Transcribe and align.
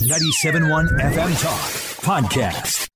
97.1 0.00 0.86
FM 1.00 1.42
Talk 1.42 1.60
Podcast. 2.06 2.86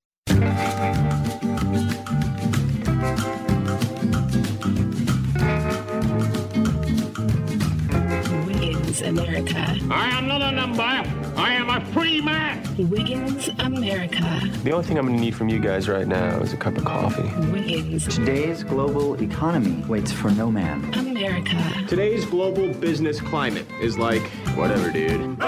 Wiggins 8.45 9.01
America. 9.01 9.77
I 9.91 10.09
am 10.17 10.27
not 10.27 10.41
a 10.41 10.51
number. 10.51 10.81
I 10.81 11.53
am 11.53 11.69
a 11.69 11.83
free 11.93 12.21
man. 12.21 12.61
Wiggins 12.89 13.49
America. 13.59 14.41
The 14.63 14.71
only 14.71 14.85
thing 14.85 14.97
I'm 14.97 15.05
going 15.05 15.17
to 15.17 15.21
need 15.21 15.35
from 15.35 15.49
you 15.49 15.59
guys 15.59 15.87
right 15.87 16.07
now 16.07 16.39
is 16.39 16.53
a 16.53 16.57
cup 16.57 16.77
of 16.77 16.85
coffee. 16.85 17.23
Wiggins 17.51 18.07
Today's 18.07 18.63
global 18.63 19.21
economy 19.21 19.83
waits 19.87 20.11
for 20.11 20.31
no 20.31 20.51
man. 20.51 20.93
America. 20.93 21.57
Today's 21.87 22.25
global 22.25 22.73
business 22.73 23.19
climate 23.21 23.65
is 23.81 23.97
like, 23.97 24.23
Whatever, 24.55 24.91
dude. 24.91 25.39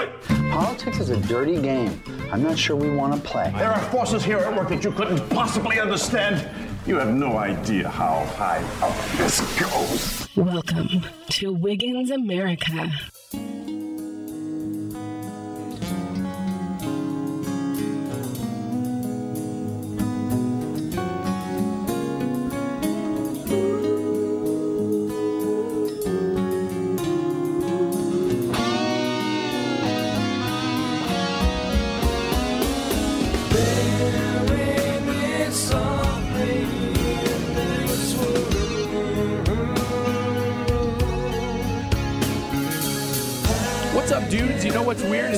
Politics 0.50 1.00
is 1.00 1.10
a 1.10 1.16
dirty 1.22 1.60
game. 1.60 2.02
I'm 2.32 2.42
not 2.42 2.58
sure 2.58 2.76
we 2.76 2.90
want 2.90 3.14
to 3.14 3.20
play. 3.20 3.52
There 3.56 3.70
are 3.70 3.80
forces 3.90 4.24
here 4.24 4.38
at 4.38 4.56
work 4.56 4.68
that 4.68 4.82
you 4.84 4.90
couldn't 4.92 5.28
possibly 5.30 5.80
understand. 5.80 6.48
You 6.86 6.96
have 6.96 7.12
no 7.12 7.36
idea 7.36 7.88
how 7.88 8.24
high 8.36 8.62
up 8.80 8.96
this 9.16 9.40
goes. 9.60 10.28
Welcome 10.36 11.04
to 11.30 11.52
Wiggins 11.52 12.10
America. 12.10 12.90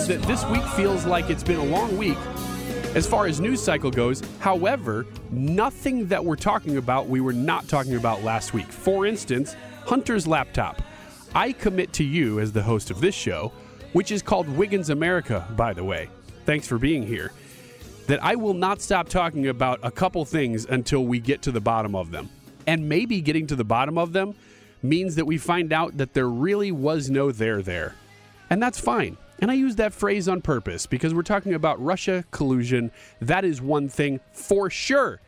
That 0.09 0.23
this 0.23 0.43
week 0.47 0.65
feels 0.69 1.05
like 1.05 1.29
it's 1.29 1.43
been 1.43 1.59
a 1.59 1.65
long 1.65 1.95
week 1.99 2.17
as 2.95 3.07
far 3.07 3.27
as 3.27 3.43
news 3.43 3.63
cycle 3.63 3.91
goes. 3.91 4.23
However, 4.41 5.05
nothing 5.31 6.07
that 6.07 6.25
we're 6.25 6.35
talking 6.35 6.79
about 6.79 7.09
we 7.09 7.21
were 7.21 7.35
not 7.35 7.69
talking 7.69 7.95
about 7.95 8.25
last 8.25 8.55
week. 8.55 8.73
For 8.73 9.05
instance, 9.05 9.55
Hunter's 9.85 10.27
laptop. 10.27 10.81
I 11.35 11.53
commit 11.53 11.93
to 11.95 12.05
you 12.05 12.41
as 12.41 12.53
the 12.53 12.63
host 12.63 12.91
of 12.91 13.03
this 13.03 13.15
show, 13.15 13.53
which 13.93 14.11
is 14.11 14.23
called 14.23 14.49
Wiggins 14.49 14.89
America, 14.89 15.47
by 15.57 15.75
the 15.75 15.85
way. 15.85 16.09
Thanks 16.47 16.67
for 16.67 16.79
being 16.79 17.03
here. 17.07 17.31
That 18.07 18.25
I 18.25 18.35
will 18.35 18.55
not 18.55 18.81
stop 18.81 19.11
talking 19.11 19.49
about 19.49 19.79
a 19.83 19.91
couple 19.91 20.25
things 20.25 20.65
until 20.65 21.05
we 21.05 21.21
get 21.21 21.43
to 21.43 21.53
the 21.53 21.61
bottom 21.61 21.95
of 21.95 22.11
them. 22.11 22.31
And 22.67 22.89
maybe 22.89 23.21
getting 23.21 23.47
to 23.49 23.57
the 23.57 23.65
bottom 23.65 23.99
of 23.99 24.15
them 24.15 24.35
means 24.83 25.17
that 25.17 25.27
we 25.27 25.37
find 25.37 25.71
out 25.71 25.99
that 25.99 26.15
there 26.15 26.31
really 26.31 26.73
was 26.73 27.11
no 27.11 27.31
there 27.31 27.61
there. 27.61 27.95
And 28.49 28.63
that's 28.63 28.81
fine. 28.81 29.19
And 29.41 29.51
I 29.51 29.55
use 29.55 29.77
that 29.77 29.93
phrase 29.93 30.29
on 30.29 30.43
purpose 30.43 30.87
because 30.87 31.15
we're 31.15 31.23
talking 31.23 31.55
about 31.55 31.83
Russia 31.83 32.25
collusion. 32.31 32.91
That 33.21 33.45
is 33.45 33.63
one 33.63 33.89
thing 33.89 34.21
for 34.33 34.69
sure 34.69 35.21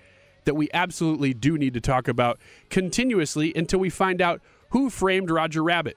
that 0.45 0.55
we 0.55 0.69
absolutely 0.75 1.33
do 1.35 1.57
need 1.57 1.75
to 1.75 1.81
talk 1.81 2.09
about 2.09 2.39
continuously 2.71 3.53
until 3.55 3.79
we 3.79 3.91
find 3.91 4.21
out 4.21 4.41
who 4.71 4.91
framed 4.91 5.31
Roger 5.31 5.63
Rabbit. 5.63 5.97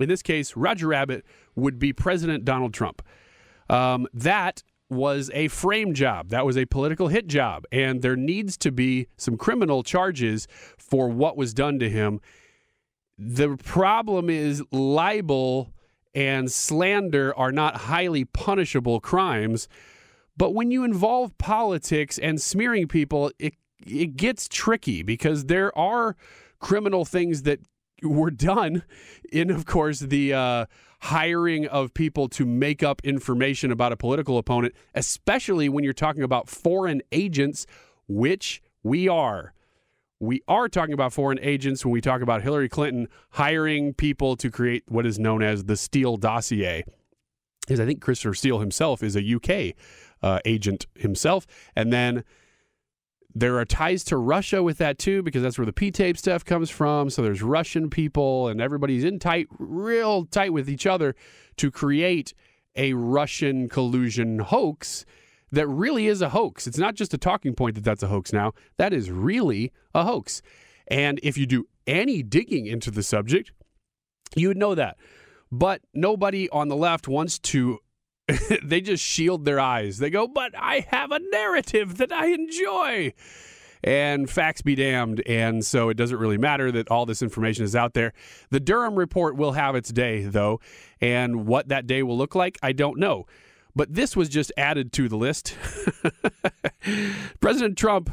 In 0.00 0.08
this 0.08 0.22
case, 0.22 0.56
Roger 0.56 0.88
Rabbit 0.88 1.24
would 1.54 1.78
be 1.78 1.92
President 1.92 2.44
Donald 2.44 2.74
Trump. 2.74 3.02
Um, 3.68 4.08
that 4.12 4.62
was 4.88 5.30
a 5.32 5.48
frame 5.48 5.94
job. 5.94 6.28
That 6.30 6.44
was 6.44 6.56
a 6.56 6.66
political 6.66 7.08
hit 7.08 7.26
job. 7.26 7.64
And 7.72 8.02
there 8.02 8.16
needs 8.16 8.56
to 8.58 8.72
be 8.72 9.08
some 9.16 9.36
criminal 9.36 9.82
charges 9.82 10.48
for 10.76 11.08
what 11.08 11.36
was 11.36 11.54
done 11.54 11.78
to 11.78 11.88
him. 11.88 12.20
The 13.18 13.56
problem 13.56 14.28
is 14.28 14.62
libel 14.70 15.72
and 16.14 16.50
slander 16.50 17.36
are 17.36 17.52
not 17.52 17.76
highly 17.76 18.24
punishable 18.24 19.00
crimes. 19.00 19.68
But 20.36 20.54
when 20.54 20.70
you 20.70 20.84
involve 20.84 21.36
politics 21.38 22.18
and 22.18 22.40
smearing 22.40 22.88
people, 22.88 23.30
it, 23.38 23.54
it 23.86 24.16
gets 24.16 24.48
tricky 24.48 25.02
because 25.02 25.46
there 25.46 25.76
are 25.76 26.16
criminal 26.58 27.04
things 27.04 27.42
that 27.42 27.60
were 28.02 28.30
done 28.30 28.82
in, 29.30 29.50
of 29.50 29.66
course, 29.66 30.00
the 30.00 30.32
uh, 30.32 30.66
hiring 31.00 31.66
of 31.66 31.94
people 31.94 32.28
to 32.28 32.46
make 32.46 32.82
up 32.82 33.00
information 33.04 33.70
about 33.70 33.92
a 33.92 33.96
political 33.96 34.38
opponent, 34.38 34.74
especially 34.94 35.68
when 35.68 35.84
you're 35.84 35.92
talking 35.92 36.22
about 36.22 36.48
foreign 36.48 37.02
agents, 37.12 37.66
which 38.08 38.62
we 38.82 39.08
are. 39.08 39.52
We 40.22 40.40
are 40.46 40.68
talking 40.68 40.94
about 40.94 41.12
foreign 41.12 41.40
agents 41.40 41.84
when 41.84 41.90
we 41.90 42.00
talk 42.00 42.22
about 42.22 42.42
Hillary 42.42 42.68
Clinton 42.68 43.08
hiring 43.30 43.92
people 43.92 44.36
to 44.36 44.52
create 44.52 44.84
what 44.86 45.04
is 45.04 45.18
known 45.18 45.42
as 45.42 45.64
the 45.64 45.76
Steele 45.76 46.16
dossier. 46.16 46.84
Because 47.62 47.80
I 47.80 47.86
think 47.86 48.00
Christopher 48.00 48.32
Steele 48.32 48.60
himself 48.60 49.02
is 49.02 49.16
a 49.16 49.34
UK 49.34 49.74
uh, 50.22 50.38
agent 50.44 50.86
himself. 50.94 51.44
And 51.74 51.92
then 51.92 52.22
there 53.34 53.58
are 53.58 53.64
ties 53.64 54.04
to 54.04 54.16
Russia 54.16 54.62
with 54.62 54.78
that 54.78 54.96
too, 54.96 55.24
because 55.24 55.42
that's 55.42 55.58
where 55.58 55.66
the 55.66 55.72
P 55.72 55.90
tape 55.90 56.16
stuff 56.16 56.44
comes 56.44 56.70
from. 56.70 57.10
So 57.10 57.20
there's 57.20 57.42
Russian 57.42 57.90
people, 57.90 58.46
and 58.46 58.60
everybody's 58.60 59.02
in 59.02 59.18
tight, 59.18 59.48
real 59.58 60.24
tight 60.24 60.52
with 60.52 60.70
each 60.70 60.86
other 60.86 61.16
to 61.56 61.72
create 61.72 62.32
a 62.76 62.92
Russian 62.92 63.68
collusion 63.68 64.38
hoax 64.38 65.04
that 65.52 65.68
really 65.68 66.08
is 66.08 66.22
a 66.22 66.30
hoax. 66.30 66.66
It's 66.66 66.78
not 66.78 66.94
just 66.94 67.14
a 67.14 67.18
talking 67.18 67.54
point 67.54 67.76
that 67.76 67.84
that's 67.84 68.02
a 68.02 68.08
hoax 68.08 68.32
now. 68.32 68.52
That 68.78 68.92
is 68.92 69.10
really 69.10 69.70
a 69.94 70.04
hoax. 70.04 70.42
And 70.88 71.20
if 71.22 71.38
you 71.38 71.46
do 71.46 71.68
any 71.86 72.22
digging 72.22 72.66
into 72.66 72.90
the 72.90 73.02
subject, 73.02 73.52
you 74.34 74.48
would 74.48 74.56
know 74.56 74.74
that. 74.74 74.96
But 75.50 75.82
nobody 75.92 76.48
on 76.48 76.68
the 76.68 76.76
left 76.76 77.06
wants 77.06 77.38
to, 77.40 77.78
they 78.62 78.80
just 78.80 79.04
shield 79.04 79.44
their 79.44 79.60
eyes. 79.60 79.98
They 79.98 80.10
go, 80.10 80.26
but 80.26 80.52
I 80.58 80.86
have 80.88 81.12
a 81.12 81.18
narrative 81.18 81.98
that 81.98 82.10
I 82.10 82.28
enjoy. 82.28 83.12
And 83.84 84.30
facts 84.30 84.62
be 84.62 84.74
damned. 84.74 85.22
And 85.26 85.64
so 85.64 85.88
it 85.90 85.96
doesn't 85.96 86.16
really 86.16 86.38
matter 86.38 86.72
that 86.72 86.90
all 86.90 87.04
this 87.04 87.20
information 87.20 87.64
is 87.64 87.76
out 87.76 87.94
there. 87.94 88.12
The 88.50 88.60
Durham 88.60 88.94
report 88.94 89.36
will 89.36 89.52
have 89.52 89.74
its 89.74 89.92
day, 89.92 90.22
though. 90.22 90.60
And 91.00 91.46
what 91.46 91.68
that 91.68 91.86
day 91.86 92.02
will 92.02 92.16
look 92.16 92.34
like, 92.34 92.58
I 92.62 92.72
don't 92.72 92.98
know. 92.98 93.26
But 93.74 93.94
this 93.94 94.16
was 94.16 94.28
just 94.28 94.52
added 94.56 94.92
to 94.94 95.08
the 95.08 95.16
list. 95.16 95.56
President 97.40 97.78
Trump 97.78 98.12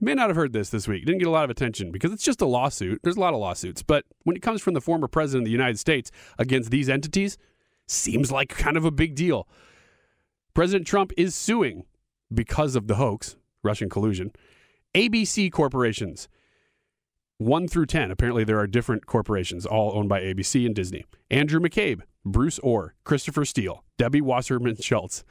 may 0.00 0.14
not 0.14 0.28
have 0.28 0.36
heard 0.36 0.52
this 0.52 0.70
this 0.70 0.88
week. 0.88 1.04
Didn't 1.04 1.18
get 1.18 1.28
a 1.28 1.30
lot 1.30 1.44
of 1.44 1.50
attention 1.50 1.92
because 1.92 2.12
it's 2.12 2.24
just 2.24 2.40
a 2.40 2.46
lawsuit. 2.46 3.00
There's 3.02 3.16
a 3.16 3.20
lot 3.20 3.34
of 3.34 3.40
lawsuits. 3.40 3.82
But 3.82 4.04
when 4.24 4.36
it 4.36 4.42
comes 4.42 4.60
from 4.60 4.74
the 4.74 4.80
former 4.80 5.08
president 5.08 5.42
of 5.42 5.46
the 5.46 5.52
United 5.52 5.78
States 5.78 6.10
against 6.38 6.70
these 6.70 6.88
entities, 6.88 7.38
seems 7.86 8.32
like 8.32 8.48
kind 8.48 8.76
of 8.76 8.84
a 8.84 8.90
big 8.90 9.14
deal. 9.14 9.48
President 10.54 10.86
Trump 10.86 11.12
is 11.16 11.34
suing 11.34 11.84
because 12.32 12.74
of 12.74 12.88
the 12.88 12.96
hoax, 12.96 13.36
Russian 13.62 13.88
collusion, 13.88 14.32
ABC 14.94 15.52
corporations. 15.52 16.28
1 17.38 17.68
through 17.68 17.86
10. 17.86 18.10
Apparently, 18.10 18.44
there 18.44 18.58
are 18.58 18.66
different 18.66 19.06
corporations, 19.06 19.66
all 19.66 19.92
owned 19.94 20.08
by 20.08 20.20
ABC 20.22 20.64
and 20.64 20.74
Disney. 20.74 21.04
Andrew 21.30 21.60
McCabe, 21.60 22.00
Bruce 22.24 22.58
Ohr, 22.62 22.94
Christopher 23.04 23.44
Steele, 23.44 23.84
Debbie 23.98 24.20
Wasserman 24.20 24.76
Schultz, 24.76 25.24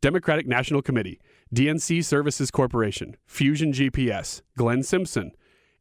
Democratic 0.00 0.46
National 0.46 0.82
Committee, 0.82 1.20
DNC 1.54 2.04
Services 2.04 2.50
Corporation, 2.50 3.16
Fusion 3.26 3.72
GPS, 3.72 4.42
Glenn 4.56 4.82
Simpson, 4.82 5.32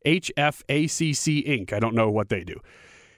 HFACC 0.06 1.48
Inc. 1.48 1.74
I 1.74 1.80
don't 1.80 1.96
know 1.96 2.10
what 2.10 2.30
they 2.30 2.44
do. 2.44 2.60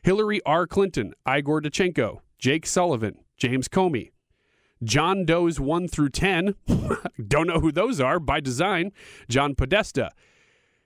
Hillary 0.03 0.41
R. 0.45 0.65
Clinton, 0.65 1.13
Igor 1.27 1.61
Danchenko, 1.61 2.19
Jake 2.39 2.65
Sullivan, 2.65 3.17
James 3.35 3.67
Comey, 3.67 4.11
John 4.83 5.25
Doe's 5.25 5.59
1 5.59 5.87
through 5.87 6.09
10. 6.09 6.55
don't 7.27 7.47
know 7.47 7.59
who 7.59 7.71
those 7.71 7.99
are 7.99 8.19
by 8.19 8.39
design. 8.39 8.91
John 9.27 9.55
Podesta, 9.55 10.11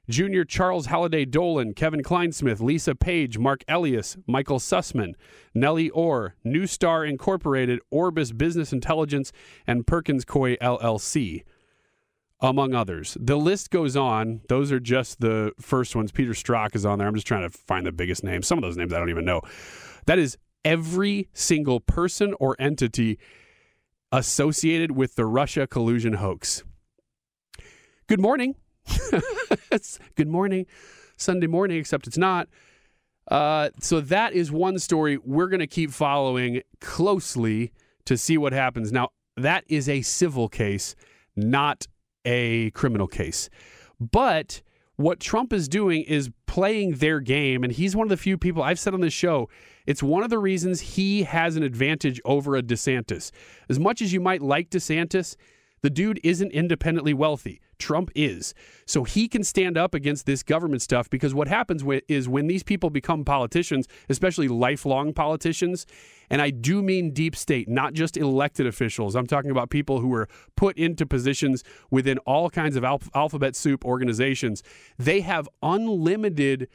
Junior 0.10 0.44
Charles 0.44 0.88
Halliday 0.88 1.26
Dolan, 1.26 1.74
Kevin 1.74 2.02
Clinesmith, 2.02 2.60
Lisa 2.60 2.96
Page, 2.96 3.38
Marc 3.38 3.64
Elias, 3.68 4.18
Michael 4.28 4.60
Sussmann, 4.60 5.14
Nellie 5.54 5.92
Ohr, 5.92 6.36
New 6.44 6.68
Star 6.68 7.06
Incorporated, 7.06 7.80
Orbis 7.92 8.32
Business 8.32 8.74
Intelligence, 8.74 9.32
and 9.68 9.86
Perkins 9.86 10.26
Coie 10.26 10.58
LLC, 10.58 11.44
among 12.42 12.74
others. 12.74 13.16
The 13.20 13.38
list 13.38 13.70
goes 13.70 13.96
on. 13.96 14.42
Those 14.50 14.72
are 14.72 14.80
just 14.80 15.22
the 15.22 15.54
first 15.62 15.96
ones. 15.96 16.12
Peter 16.12 16.32
Strzok 16.32 16.76
is 16.76 16.86
on 16.86 16.98
there. 16.98 17.08
I'm 17.08 17.16
just 17.16 17.28
trying 17.28 17.50
to 17.50 17.56
find 17.56 17.86
the 17.86 17.92
biggest 17.92 18.24
names. 18.24 18.48
Some 18.48 18.58
of 18.58 18.64
those 18.64 18.78
names 18.78 18.94
I 18.94 19.00
don't 19.00 19.12
even 19.12 19.26
know. 19.26 19.42
That 20.08 20.18
is 20.18 20.38
every 20.66 21.30
single 21.34 21.80
person 21.80 22.34
or 22.40 22.56
entity 22.60 23.20
associated 24.12 24.92
with 24.92 25.16
the 25.16 25.26
Russia 25.26 25.68
collusion 25.68 26.14
hoax. 26.14 26.64
Good 28.08 28.20
morning. 28.20 28.56
It's 29.72 30.00
good 30.16 30.28
morning, 30.28 30.66
Sunday 31.18 31.48
morning, 31.48 31.78
except 31.78 32.08
it's 32.08 32.18
not. 32.18 32.48
Uh, 33.30 33.70
so 33.80 34.02
that 34.02 34.34
is 34.34 34.52
one 34.52 34.80
story 34.80 35.18
we're 35.18 35.48
going 35.48 35.60
to 35.60 35.68
keep 35.68 35.92
following 35.92 36.62
closely 36.80 37.72
to 38.06 38.18
see 38.18 38.38
what 38.38 38.54
happens. 38.54 38.92
Now, 38.92 39.10
that 39.38 39.64
is 39.68 39.88
a 39.88 40.02
civil 40.02 40.50
case, 40.50 40.96
not 41.36 41.88
a 42.26 42.72
criminal 42.72 43.08
case. 43.08 43.50
But 44.00 44.62
what 44.96 45.20
Trump 45.20 45.54
is 45.54 45.68
doing 45.68 46.04
is 46.04 46.30
playing 46.46 46.96
their 46.96 47.20
game, 47.20 47.64
and 47.64 47.72
he's 47.72 47.96
one 47.96 48.06
of 48.06 48.10
the 48.10 48.18
few 48.18 48.38
people 48.38 48.62
I've 48.62 48.80
said 48.80 48.94
on 48.94 49.02
this 49.02 49.14
show. 49.14 49.50
It's 49.86 50.04
one 50.04 50.24
of 50.24 50.30
the 50.30 50.40
reasons 50.40 50.82
he 50.82 51.24
has 51.24 51.56
an 51.56 51.64
advantage 51.64 52.20
over 52.26 52.56
a 52.56 52.62
DeSantis. 52.62 53.32
As 53.70 53.80
much 53.80 54.02
as 54.02 54.14
you 54.14 54.20
might 54.20 54.42
like 54.42 54.70
DeSantis, 54.70 55.36
the 55.82 55.90
dude 55.90 56.20
isn't 56.24 56.52
independently 56.52 57.14
wealthy. 57.14 57.62
Trump 57.82 58.12
is. 58.16 58.54
So 58.86 59.04
he 59.04 59.28
can 59.28 59.44
stand 59.44 59.78
up 59.78 59.94
against 59.94 60.26
this 60.26 60.44
government 60.44 60.82
stuff 60.82 61.10
because 61.10 61.34
what 61.34 61.48
happens 61.48 61.84
is 62.08 62.30
when 62.30 62.48
these 62.48 62.64
people 62.64 62.90
become 62.90 63.26
politicians, 63.26 63.88
especially 64.08 64.48
lifelong 64.48 65.14
politicians, 65.14 65.86
and 66.30 66.42
I 66.42 66.50
do 66.52 66.82
mean 66.82 67.12
deep 67.12 67.36
state, 67.36 67.68
not 67.68 67.94
just 67.94 68.16
elected 68.16 68.66
officials. 68.66 69.16
I'm 69.16 69.28
talking 69.28 69.52
about 69.52 69.70
people 69.70 70.00
who 70.00 70.08
were 70.08 70.30
put 70.56 70.78
into 70.78 71.06
positions 71.06 71.64
within 71.90 72.18
all 72.20 72.50
kinds 72.50 72.76
of 72.78 72.84
alph- 72.86 73.10
alphabet 73.14 73.56
soup 73.56 73.84
organizations. 73.84 74.64
They 74.98 75.22
have 75.22 75.50
unlimited 75.62 76.70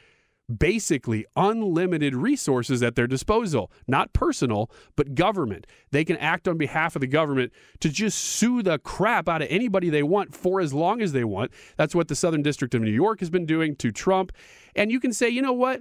basically 0.55 1.27
unlimited 1.35 2.15
resources 2.15 2.83
at 2.83 2.95
their 2.95 3.07
disposal, 3.07 3.71
not 3.87 4.13
personal, 4.13 4.71
but 4.95 5.15
government. 5.15 5.67
They 5.91 6.05
can 6.05 6.17
act 6.19 6.47
on 6.47 6.57
behalf 6.57 6.95
of 6.95 7.01
the 7.01 7.07
government 7.07 7.53
to 7.81 7.89
just 7.89 8.19
sue 8.19 8.63
the 8.63 8.79
crap 8.79 9.29
out 9.29 9.43
of 9.43 9.49
anybody 9.51 9.91
they 9.91 10.03
want 10.03 10.35
for 10.35 10.61
as 10.61 10.73
long 10.73 11.03
as 11.03 11.13
they 11.13 11.25
want. 11.25 11.51
That's 11.77 11.95
what 11.95 12.09
the 12.09 12.15
Southern 12.15 12.43
District 12.43 12.75
of 12.75 12.83
New 12.83 12.91
York 12.91 13.21
has 13.21 13.31
been 13.31 13.47
doing 13.47 13.75
to 13.77 13.91
Trump. 13.91 14.33
And 14.75 14.93
you 14.93 15.01
can 15.01 15.13
say, 15.13 15.29
you 15.29 15.43
know 15.43 15.53
what? 15.53 15.81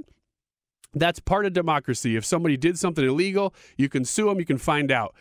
That's 0.93 1.19
part 1.19 1.45
of 1.45 1.53
democracy. 1.53 2.15
If 2.15 2.25
somebody 2.25 2.57
did 2.57 2.79
something 2.79 3.05
illegal, 3.05 3.53
you 3.77 3.89
can 3.89 4.05
sue 4.05 4.29
them, 4.29 4.39
you 4.39 4.45
can 4.45 4.57
find 4.57 4.91
out. 4.91 5.13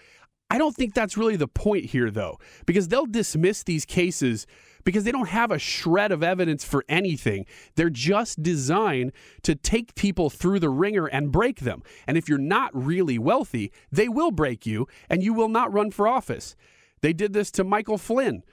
I 0.55 0.59
don't 0.59 0.77
think 0.77 0.95
that's 0.95 1.17
really 1.17 1.35
the 1.35 1.49
point 1.49 1.87
here, 1.87 2.13
though, 2.13 2.39
because 2.65 2.87
they'll 2.87 3.07
dismiss 3.07 3.65
these 3.65 3.85
cases 3.85 4.47
because 4.85 5.03
they 5.03 5.11
don't 5.11 5.31
have 5.31 5.51
a 5.51 5.59
shred 5.59 6.13
of 6.13 6.23
evidence 6.23 6.63
for 6.63 6.85
anything. 6.89 7.45
They're 7.75 7.91
just 7.91 8.41
designed 8.41 9.11
to 9.43 9.57
take 9.57 9.97
people 9.97 10.31
through 10.31 10.61
the 10.61 10.69
wringer 10.71 11.07
and 11.07 11.33
break 11.33 11.63
them. 11.63 11.83
And 12.07 12.17
if 12.17 12.29
you're 12.29 12.39
not 12.39 12.71
really 12.73 13.19
wealthy, 13.19 13.73
they 13.91 14.09
will 14.09 14.31
break 14.31 14.65
you 14.65 14.87
and 15.11 15.25
you 15.25 15.33
will 15.33 15.49
not 15.49 15.73
run 15.73 15.91
for 15.91 16.07
office. 16.07 16.55
They 17.01 17.13
did 17.13 17.33
this 17.33 17.51
to 17.51 17.65
Michael 17.65 17.99
Flynn. 17.99 18.45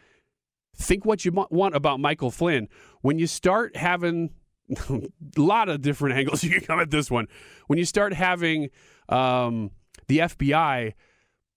Think 0.76 1.06
what 1.06 1.24
you 1.24 1.32
want 1.52 1.76
about 1.76 2.00
Michael 2.00 2.32
Flynn. 2.32 2.68
When 3.02 3.20
you 3.20 3.28
start 3.28 3.76
having 3.76 4.32
a 4.90 5.02
lot 5.38 5.70
of 5.70 5.84
different 5.84 6.16
angles, 6.18 6.44
you 6.44 6.50
can 6.50 6.62
come 6.62 6.80
at 6.80 6.90
this 6.90 7.12
one. 7.12 7.28
When 7.68 7.78
you 7.78 7.86
start 7.86 8.14
having 8.14 8.72
um, 9.08 9.70
the 10.08 10.18
FBI 10.18 10.94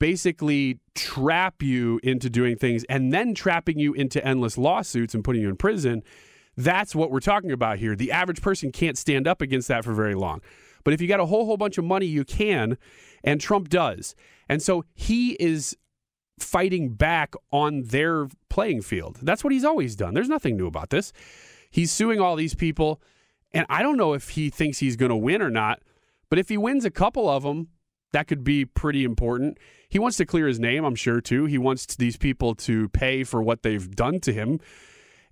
basically 0.04 0.78
trap 0.94 1.62
you 1.62 1.98
into 2.02 2.28
doing 2.28 2.58
things 2.58 2.84
and 2.90 3.10
then 3.10 3.34
trapping 3.34 3.78
you 3.78 3.94
into 3.94 4.22
endless 4.22 4.58
lawsuits 4.58 5.14
and 5.14 5.24
putting 5.24 5.40
you 5.40 5.48
in 5.48 5.56
prison. 5.56 6.02
That's 6.58 6.94
what 6.94 7.10
we're 7.10 7.20
talking 7.20 7.50
about 7.50 7.78
here. 7.78 7.96
The 7.96 8.12
average 8.12 8.42
person 8.42 8.70
can't 8.70 8.98
stand 8.98 9.26
up 9.26 9.40
against 9.40 9.66
that 9.68 9.82
for 9.82 9.94
very 9.94 10.14
long. 10.14 10.42
But 10.84 10.92
if 10.92 11.00
you 11.00 11.08
got 11.08 11.20
a 11.20 11.24
whole 11.24 11.46
whole 11.46 11.56
bunch 11.56 11.78
of 11.78 11.86
money, 11.86 12.04
you 12.04 12.22
can, 12.22 12.76
and 13.24 13.40
Trump 13.40 13.70
does. 13.70 14.14
And 14.46 14.60
so 14.60 14.84
he 14.92 15.38
is 15.40 15.74
fighting 16.38 16.90
back 16.90 17.32
on 17.50 17.84
their 17.84 18.28
playing 18.50 18.82
field. 18.82 19.20
That's 19.22 19.42
what 19.42 19.54
he's 19.54 19.64
always 19.64 19.96
done. 19.96 20.12
There's 20.12 20.28
nothing 20.28 20.58
new 20.58 20.66
about 20.66 20.90
this. 20.90 21.14
He's 21.70 21.90
suing 21.90 22.20
all 22.20 22.36
these 22.36 22.54
people, 22.54 23.00
and 23.52 23.64
I 23.70 23.82
don't 23.82 23.96
know 23.96 24.12
if 24.12 24.28
he 24.28 24.50
thinks 24.50 24.80
he's 24.80 24.96
going 24.96 25.08
to 25.08 25.16
win 25.16 25.40
or 25.40 25.50
not. 25.50 25.80
But 26.28 26.38
if 26.38 26.50
he 26.50 26.58
wins 26.58 26.84
a 26.84 26.90
couple 26.90 27.26
of 27.26 27.42
them, 27.42 27.68
that 28.14 28.28
could 28.28 28.44
be 28.44 28.64
pretty 28.64 29.02
important. 29.02 29.58
He 29.88 29.98
wants 29.98 30.16
to 30.18 30.24
clear 30.24 30.46
his 30.46 30.60
name, 30.60 30.84
I'm 30.84 30.94
sure, 30.94 31.20
too. 31.20 31.46
He 31.46 31.58
wants 31.58 31.96
these 31.96 32.16
people 32.16 32.54
to 32.54 32.88
pay 32.90 33.24
for 33.24 33.42
what 33.42 33.64
they've 33.64 33.90
done 33.90 34.20
to 34.20 34.32
him. 34.32 34.60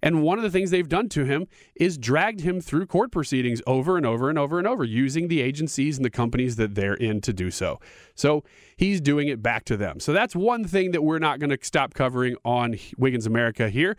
And 0.03 0.25
one 0.25 0.37
of 0.37 0.43
the 0.43 0.51
things 0.51 0.73
they've 0.73 0.89
done 0.89 1.09
to 1.11 1.25
him 1.25 1.47
is 1.77 1.97
dragged 1.97 2.41
him 2.41 2.61
through 2.61 2.87
court 2.87 3.13
proceedings 3.13 3.63
over 3.69 3.97
and 3.97 4.05
over 4.05 4.29
and 4.29 4.37
over 4.37 4.59
and 4.59 4.67
over, 4.67 4.83
using 4.83 5.29
the 5.29 5.41
agencies 5.41 5.97
and 5.97 6.05
the 6.05 6.11
companies 6.11 6.57
that 6.57 6.75
they're 6.75 6.95
in 6.95 7.21
to 7.21 7.33
do 7.33 7.53
so. 7.53 7.79
So 8.17 8.43
he's 8.77 9.01
doing 9.01 9.29
it 9.29 9.45
back 9.45 9.65
to 9.67 9.77
them. 9.77 10.01
So 10.01 10.13
that's 10.13 10.35
one 10.35 10.65
thing 10.65 10.91
that 10.91 11.05
we're 11.05 11.21
not 11.21 11.39
going 11.39 11.51
to 11.51 11.59
stop 11.63 11.95
covering 11.95 12.35
on 12.45 12.77
Wiggins 12.99 13.27
America 13.27 13.69
here. 13.69 13.97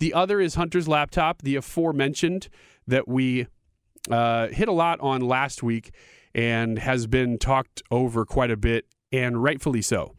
The 0.00 0.12
other 0.12 0.40
is 0.40 0.56
Hunter's 0.56 0.88
laptop, 0.88 1.42
the 1.42 1.54
aforementioned 1.54 2.48
that 2.88 3.06
we 3.06 3.46
uh, 4.10 4.48
hit 4.48 4.66
a 4.66 4.72
lot 4.72 4.98
on 4.98 5.20
last 5.20 5.62
week 5.62 5.92
and 6.34 6.78
has 6.78 7.06
been 7.06 7.38
talked 7.38 7.82
over 7.90 8.24
quite 8.24 8.50
a 8.50 8.56
bit, 8.56 8.86
and 9.12 9.42
rightfully 9.42 9.82
so. 9.82 10.16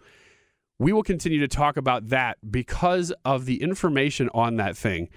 We 0.80 0.92
will 0.92 1.04
continue 1.04 1.40
to 1.40 1.48
talk 1.48 1.78
about 1.78 2.10
that 2.10 2.38
because 2.50 3.14
of 3.24 3.46
the 3.46 3.62
information 3.62 4.30
on 4.34 4.58
that 4.58 4.76
thing. 4.76 5.10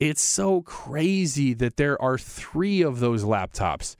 It's 0.00 0.22
so 0.22 0.62
crazy 0.62 1.54
that 1.54 1.76
there 1.76 2.00
are 2.00 2.16
three 2.18 2.82
of 2.82 3.00
those 3.00 3.24
laptops. 3.24 3.96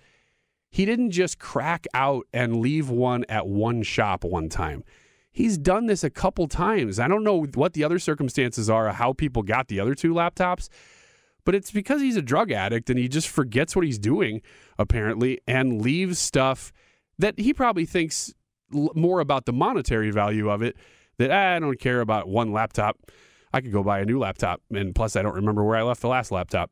He 0.70 0.84
didn't 0.84 1.10
just 1.10 1.38
crack 1.38 1.86
out 1.92 2.26
and 2.32 2.60
leave 2.60 2.88
one 2.88 3.24
at 3.28 3.48
one 3.48 3.82
shop 3.82 4.22
one 4.22 4.48
time. 4.48 4.84
He's 5.32 5.58
done 5.58 5.86
this 5.86 6.04
a 6.04 6.10
couple 6.10 6.46
times. 6.46 6.98
I 7.00 7.08
don't 7.08 7.24
know 7.24 7.44
what 7.54 7.72
the 7.72 7.84
other 7.84 7.98
circumstances 7.98 8.68
are, 8.68 8.92
how 8.92 9.12
people 9.12 9.42
got 9.42 9.68
the 9.68 9.80
other 9.80 9.94
two 9.94 10.12
laptops, 10.12 10.68
but 11.44 11.54
it's 11.54 11.70
because 11.70 12.00
he's 12.00 12.16
a 12.16 12.22
drug 12.22 12.50
addict 12.50 12.90
and 12.90 12.98
he 12.98 13.08
just 13.08 13.28
forgets 13.28 13.74
what 13.74 13.84
he's 13.84 13.98
doing, 13.98 14.42
apparently, 14.78 15.40
and 15.46 15.80
leaves 15.80 16.18
stuff 16.18 16.72
that 17.18 17.38
he 17.38 17.52
probably 17.52 17.86
thinks 17.86 18.32
more 18.70 19.20
about 19.20 19.46
the 19.46 19.52
monetary 19.52 20.10
value 20.10 20.50
of 20.50 20.62
it. 20.62 20.76
That 21.18 21.30
ah, 21.30 21.56
I 21.56 21.58
don't 21.58 21.80
care 21.80 22.00
about 22.00 22.28
one 22.28 22.52
laptop. 22.52 22.96
I 23.52 23.60
could 23.60 23.72
go 23.72 23.82
buy 23.82 24.00
a 24.00 24.04
new 24.04 24.18
laptop. 24.18 24.60
And 24.70 24.94
plus, 24.94 25.16
I 25.16 25.22
don't 25.22 25.34
remember 25.34 25.64
where 25.64 25.76
I 25.76 25.82
left 25.82 26.00
the 26.00 26.08
last 26.08 26.30
laptop. 26.30 26.70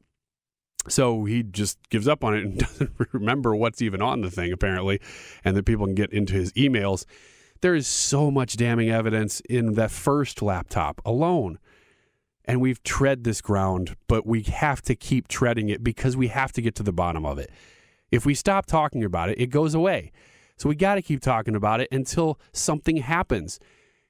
So 0.89 1.25
he 1.25 1.43
just 1.43 1.79
gives 1.89 2.07
up 2.07 2.23
on 2.23 2.35
it 2.35 2.45
and 2.45 2.59
doesn't 2.79 2.93
remember 3.13 3.57
what's 3.57 3.83
even 3.83 4.03
on 4.03 4.21
the 4.21 4.31
thing, 4.31 4.53
apparently, 4.53 5.01
and 5.45 5.57
that 5.57 5.65
people 5.65 5.87
can 5.87 5.95
get 5.95 6.13
into 6.13 6.35
his 6.35 6.53
emails. 6.53 7.05
There 7.61 7.75
is 7.75 7.87
so 7.87 8.31
much 8.31 8.57
damning 8.57 8.91
evidence 8.91 9.41
in 9.49 9.75
that 9.75 9.91
first 9.91 10.43
laptop 10.43 11.01
alone 11.05 11.59
and 12.47 12.61
we've 12.61 12.83
tread 12.83 13.25
this 13.25 13.41
ground, 13.41 13.97
but 14.07 14.27
we 14.27 14.43
have 14.43 14.81
to 14.83 14.95
keep 14.95 15.29
treading 15.29 15.69
it 15.69 15.83
because 15.83 16.17
we 16.17 16.29
have 16.29 16.53
to 16.53 16.63
get 16.63 16.75
to 16.77 16.83
the 16.83 16.93
bottom 16.93 17.27
of 17.27 17.39
it. 17.39 17.51
If 18.11 18.25
we 18.25 18.35
stop 18.35 18.67
talking 18.67 19.03
about 19.03 19.31
it, 19.31 19.41
it 19.41 19.49
goes 19.49 19.75
away. 19.75 20.13
So 20.57 20.69
we 20.69 20.77
got 20.77 20.95
to 20.95 21.03
keep 21.03 21.21
talking 21.21 21.57
about 21.57 21.81
it 21.81 21.89
until 21.91 22.39
something 22.53 22.99
happens. 22.99 23.59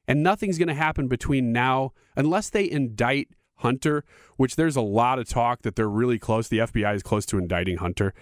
And 0.07 0.23
nothing's 0.23 0.59
going 0.59 0.69
to 0.69 0.75
happen 0.75 1.09
between 1.09 1.53
now 1.53 1.93
unless 2.15 2.51
they 2.51 2.71
indict 2.71 3.29
Hunter, 3.57 4.05
which 4.37 4.57
there's 4.57 4.77
a 4.77 4.83
lot 4.83 5.19
of 5.19 5.29
talk 5.29 5.63
that 5.63 5.75
they're 5.75 5.89
really 5.89 6.19
close. 6.19 6.49
The 6.49 6.59
FBI 6.59 6.95
is 6.95 7.03
close 7.03 7.27
to 7.27 7.39
indicting 7.39 7.79
Hunter. 7.79 8.15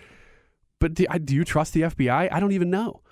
But 0.78 0.94
do, 0.94 1.06
do 1.06 1.34
you 1.34 1.44
trust 1.44 1.74
the 1.74 1.82
FBI? 1.82 2.32
I 2.32 2.40
don't 2.40 2.52
even 2.52 2.70
know. 2.70 3.02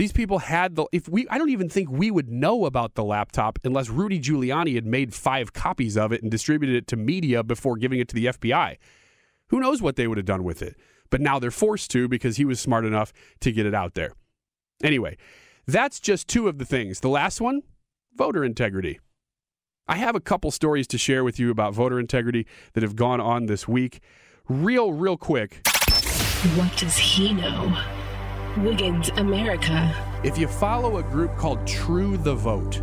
These 0.00 0.12
people 0.12 0.38
had 0.38 0.76
the 0.76 0.86
if 0.92 1.10
we 1.10 1.28
I 1.28 1.36
don't 1.36 1.50
even 1.50 1.68
think 1.68 1.90
we 1.90 2.10
would 2.10 2.30
know 2.30 2.64
about 2.64 2.94
the 2.94 3.04
laptop 3.04 3.58
unless 3.64 3.90
Rudy 3.90 4.18
Giuliani 4.18 4.74
had 4.74 4.86
made 4.86 5.12
5 5.12 5.52
copies 5.52 5.94
of 5.98 6.10
it 6.10 6.22
and 6.22 6.30
distributed 6.30 6.74
it 6.74 6.86
to 6.86 6.96
media 6.96 7.42
before 7.42 7.76
giving 7.76 8.00
it 8.00 8.08
to 8.08 8.14
the 8.14 8.24
FBI. 8.24 8.78
Who 9.48 9.60
knows 9.60 9.82
what 9.82 9.96
they 9.96 10.06
would 10.06 10.16
have 10.16 10.24
done 10.24 10.42
with 10.42 10.62
it? 10.62 10.76
But 11.10 11.20
now 11.20 11.38
they're 11.38 11.50
forced 11.50 11.90
to 11.90 12.08
because 12.08 12.38
he 12.38 12.46
was 12.46 12.58
smart 12.58 12.86
enough 12.86 13.12
to 13.40 13.52
get 13.52 13.66
it 13.66 13.74
out 13.74 13.92
there. 13.92 14.14
Anyway, 14.82 15.18
that's 15.66 16.00
just 16.00 16.28
two 16.28 16.48
of 16.48 16.56
the 16.56 16.64
things. 16.64 17.00
The 17.00 17.10
last 17.10 17.42
one, 17.42 17.60
voter 18.14 18.42
integrity. 18.42 19.00
I 19.86 19.96
have 19.96 20.16
a 20.16 20.20
couple 20.20 20.50
stories 20.50 20.86
to 20.86 20.96
share 20.96 21.24
with 21.24 21.38
you 21.38 21.50
about 21.50 21.74
voter 21.74 22.00
integrity 22.00 22.46
that 22.72 22.82
have 22.82 22.96
gone 22.96 23.20
on 23.20 23.44
this 23.44 23.68
week. 23.68 24.00
Real, 24.48 24.94
real 24.94 25.18
quick. 25.18 25.60
What 26.56 26.74
does 26.78 26.96
he 26.96 27.34
know? 27.34 27.99
Wiggins 28.58 29.10
America. 29.10 29.94
If 30.24 30.36
you 30.36 30.48
follow 30.48 30.98
a 30.98 31.02
group 31.02 31.36
called 31.36 31.64
True 31.66 32.16
the 32.16 32.34
Vote, 32.34 32.80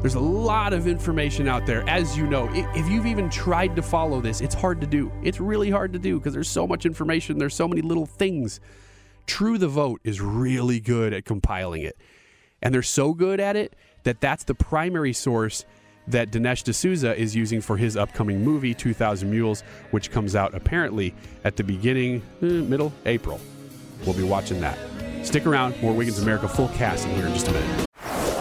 There's 0.00 0.14
a 0.14 0.20
lot 0.20 0.72
of 0.72 0.86
information 0.86 1.48
out 1.48 1.66
there, 1.66 1.82
as 1.88 2.16
you 2.16 2.26
know. 2.28 2.48
If 2.52 2.88
you've 2.88 3.06
even 3.06 3.28
tried 3.28 3.74
to 3.74 3.82
follow 3.82 4.20
this, 4.20 4.40
it's 4.40 4.54
hard 4.54 4.80
to 4.80 4.86
do. 4.86 5.10
It's 5.24 5.40
really 5.40 5.70
hard 5.70 5.92
to 5.94 5.98
do 5.98 6.18
because 6.18 6.32
there's 6.32 6.48
so 6.48 6.68
much 6.68 6.86
information, 6.86 7.38
there's 7.38 7.54
so 7.54 7.66
many 7.66 7.82
little 7.82 8.06
things. 8.06 8.60
True 9.26 9.58
the 9.58 9.66
Vote 9.66 10.00
is 10.04 10.20
really 10.20 10.78
good 10.78 11.12
at 11.12 11.24
compiling 11.24 11.82
it. 11.82 11.96
And 12.62 12.72
they're 12.72 12.82
so 12.82 13.12
good 13.12 13.40
at 13.40 13.56
it 13.56 13.74
that 14.04 14.20
that's 14.20 14.44
the 14.44 14.54
primary 14.54 15.12
source 15.12 15.64
that 16.06 16.30
Dinesh 16.30 16.62
D'Souza 16.62 17.16
is 17.16 17.34
using 17.34 17.60
for 17.60 17.76
his 17.76 17.96
upcoming 17.96 18.44
movie, 18.44 18.74
2000 18.74 19.28
Mules, 19.28 19.62
which 19.90 20.10
comes 20.12 20.36
out 20.36 20.54
apparently 20.54 21.12
at 21.44 21.56
the 21.56 21.64
beginning, 21.64 22.22
eh, 22.40 22.46
middle 22.46 22.92
April. 23.04 23.40
We'll 24.04 24.16
be 24.16 24.22
watching 24.22 24.60
that. 24.60 24.78
Stick 25.24 25.46
around. 25.46 25.80
More 25.82 25.92
Wiggins 25.92 26.18
America 26.18 26.48
full 26.48 26.68
cast 26.68 27.06
in 27.06 27.14
here 27.14 27.26
in 27.26 27.34
just 27.34 27.48
a 27.48 27.52
minute. 27.52 27.84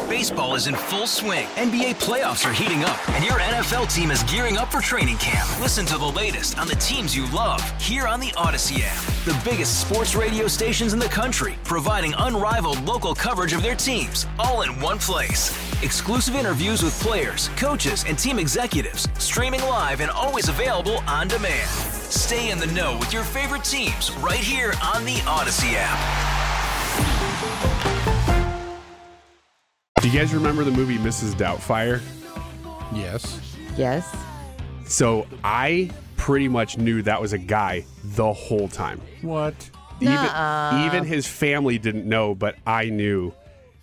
Baseball 0.09 0.55
is 0.55 0.65
in 0.65 0.75
full 0.75 1.05
swing. 1.05 1.45
NBA 1.57 1.95
playoffs 1.99 2.49
are 2.49 2.51
heating 2.51 2.83
up, 2.83 3.09
and 3.09 3.23
your 3.23 3.39
NFL 3.39 3.93
team 3.93 4.09
is 4.09 4.23
gearing 4.23 4.57
up 4.57 4.71
for 4.71 4.81
training 4.81 5.17
camp. 5.17 5.47
Listen 5.61 5.85
to 5.85 5.97
the 5.97 6.05
latest 6.05 6.57
on 6.57 6.67
the 6.67 6.75
teams 6.77 7.15
you 7.15 7.29
love 7.31 7.61
here 7.79 8.07
on 8.07 8.19
the 8.19 8.33
Odyssey 8.35 8.81
app. 8.83 8.97
The 9.25 9.39
biggest 9.47 9.87
sports 9.87 10.15
radio 10.15 10.47
stations 10.47 10.93
in 10.93 10.99
the 10.99 11.05
country, 11.05 11.55
providing 11.63 12.15
unrivaled 12.17 12.81
local 12.81 13.13
coverage 13.13 13.53
of 13.53 13.61
their 13.61 13.75
teams, 13.75 14.25
all 14.39 14.63
in 14.63 14.79
one 14.79 14.97
place. 14.97 15.51
Exclusive 15.83 16.35
interviews 16.35 16.81
with 16.81 16.99
players, 16.99 17.49
coaches, 17.49 18.03
and 18.07 18.17
team 18.17 18.39
executives, 18.39 19.07
streaming 19.19 19.61
live 19.61 20.01
and 20.01 20.09
always 20.09 20.49
available 20.49 20.97
on 21.05 21.27
demand. 21.27 21.97
Stay 22.09 22.51
in 22.51 22.57
the 22.57 22.67
know 22.67 22.97
with 22.97 23.11
your 23.11 23.23
favorite 23.23 23.63
teams 23.63 24.11
right 24.13 24.39
here 24.39 24.73
on 24.81 25.03
the 25.03 25.21
Odyssey 25.27 25.75
app. 25.75 25.97
Do 30.01 30.09
you 30.09 30.17
guys 30.17 30.33
remember 30.33 30.63
the 30.63 30.71
movie 30.71 30.97
Mrs. 30.97 31.33
Doubtfire? 31.33 32.01
Yes. 32.93 33.41
Yes. 33.75 34.15
So 34.85 35.27
I 35.43 35.91
pretty 36.15 36.47
much 36.47 36.77
knew 36.77 37.01
that 37.01 37.21
was 37.21 37.33
a 37.33 37.37
guy 37.37 37.85
the 38.03 38.31
whole 38.31 38.69
time. 38.69 39.01
What? 39.21 39.69
Nuh-uh. 39.99 40.71
Even, 40.75 40.85
even 40.85 41.03
his 41.03 41.27
family 41.27 41.77
didn't 41.77 42.05
know, 42.05 42.35
but 42.35 42.55
I 42.65 42.85
knew. 42.89 43.33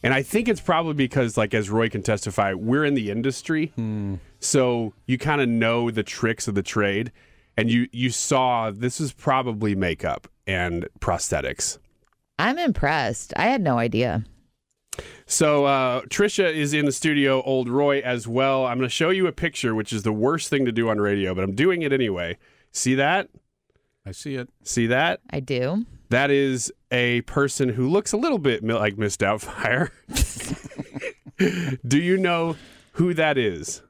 And 0.03 0.15
I 0.15 0.23
think 0.23 0.49
it's 0.49 0.61
probably 0.61 0.95
because, 0.95 1.37
like, 1.37 1.55
as 1.55 1.69
Roy 1.69 1.89
can 1.89 2.03
testify, 2.03 2.55
we're 2.55 2.85
in 2.85 2.95
the 2.95 3.11
industry. 3.11 3.73
Hmm. 3.77 4.17
So 4.41 4.95
you 5.07 5.19
kind 5.19 5.41
of 5.41 5.49
know 5.49 5.91
the 5.91 6.03
tricks 6.03 6.49
of 6.49 6.55
the 6.55 6.63
trade. 6.63 7.13
And 7.57 7.71
you, 7.71 7.89
you 7.93 8.11
saw 8.11 8.71
this 8.71 9.01
is 9.01 9.13
probably 9.13 9.75
makeup 9.75 10.29
and 10.47 10.89
prosthetics. 11.01 11.79
I'm 12.39 12.59
impressed. 12.59 13.33
I 13.37 13.45
had 13.45 13.63
no 13.63 13.79
idea. 13.79 14.25
So 15.27 15.65
uh, 15.65 16.03
Trisha 16.03 16.53
is 16.53 16.75
in 16.75 16.85
the 16.85 16.93
studio, 16.93 17.43
old 17.43 17.69
Roy 17.69 18.01
as 18.01 18.29
well. 18.29 18.67
I'm 18.67 18.79
going 18.79 18.89
to 18.89 18.95
show 18.95 19.11
you 19.11 19.27
a 19.27 19.33
picture, 19.33 19.75
which 19.75 19.93
is 19.93 20.03
the 20.03 20.13
worst 20.13 20.51
thing 20.51 20.65
to 20.65 20.73
do 20.73 20.89
on 20.89 20.99
radio, 20.99 21.35
but 21.35 21.45
I'm 21.45 21.55
doing 21.55 21.83
it 21.83 21.93
anyway. 21.93 22.39
See 22.73 22.95
that? 22.97 23.29
I 24.07 24.13
see 24.13 24.35
it. 24.35 24.49
See 24.63 24.87
that? 24.89 25.21
I 25.31 25.41
do. 25.41 25.87
That 26.11 26.31
is 26.31 26.73
a 26.91 27.23
person 27.23 27.71
who 27.71 27.89
looks 27.89 28.13
a 28.13 28.17
little 28.17 28.39
bit 28.39 28.63
like 28.63 28.99
Miss 28.99 29.17
Doubtfire. 29.17 29.91
do 31.89 31.99
you 31.99 32.17
know 32.19 32.57
who 32.93 33.15
that 33.15 33.39
is? 33.39 33.83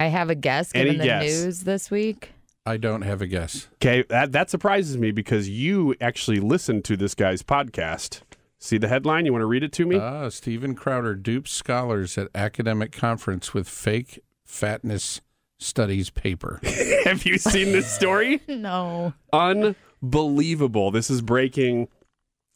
I 0.00 0.06
have 0.06 0.30
a 0.30 0.34
guess 0.34 0.72
Any 0.74 0.96
the 0.96 1.04
guess? 1.04 1.22
news 1.22 1.60
this 1.64 1.90
week. 1.90 2.30
I 2.66 2.76
don't 2.78 3.02
have 3.02 3.20
a 3.20 3.26
guess. 3.26 3.68
Okay, 3.74 4.04
that 4.08 4.32
that 4.32 4.50
surprises 4.50 4.96
me 4.96 5.10
because 5.10 5.48
you 5.48 5.94
actually 6.00 6.40
listened 6.40 6.84
to 6.86 6.96
this 6.96 7.14
guy's 7.14 7.42
podcast. 7.42 8.22
See 8.58 8.78
the 8.78 8.88
headline? 8.88 9.26
You 9.26 9.32
want 9.32 9.42
to 9.42 9.46
read 9.46 9.62
it 9.62 9.72
to 9.72 9.84
me? 9.86 9.96
Ah, 9.96 10.30
Steven 10.30 10.74
Crowder 10.74 11.14
dupes 11.14 11.50
scholars 11.52 12.16
at 12.16 12.28
academic 12.34 12.92
conference 12.92 13.52
with 13.52 13.68
fake 13.68 14.20
fatness 14.44 15.20
studies 15.58 16.08
paper. 16.08 16.60
Have 17.04 17.26
you 17.26 17.36
seen 17.36 17.72
this 17.72 17.90
story? 17.90 18.40
No. 18.48 19.12
unbelievable. 19.32 20.90
This 20.90 21.10
is 21.10 21.20
breaking 21.20 21.88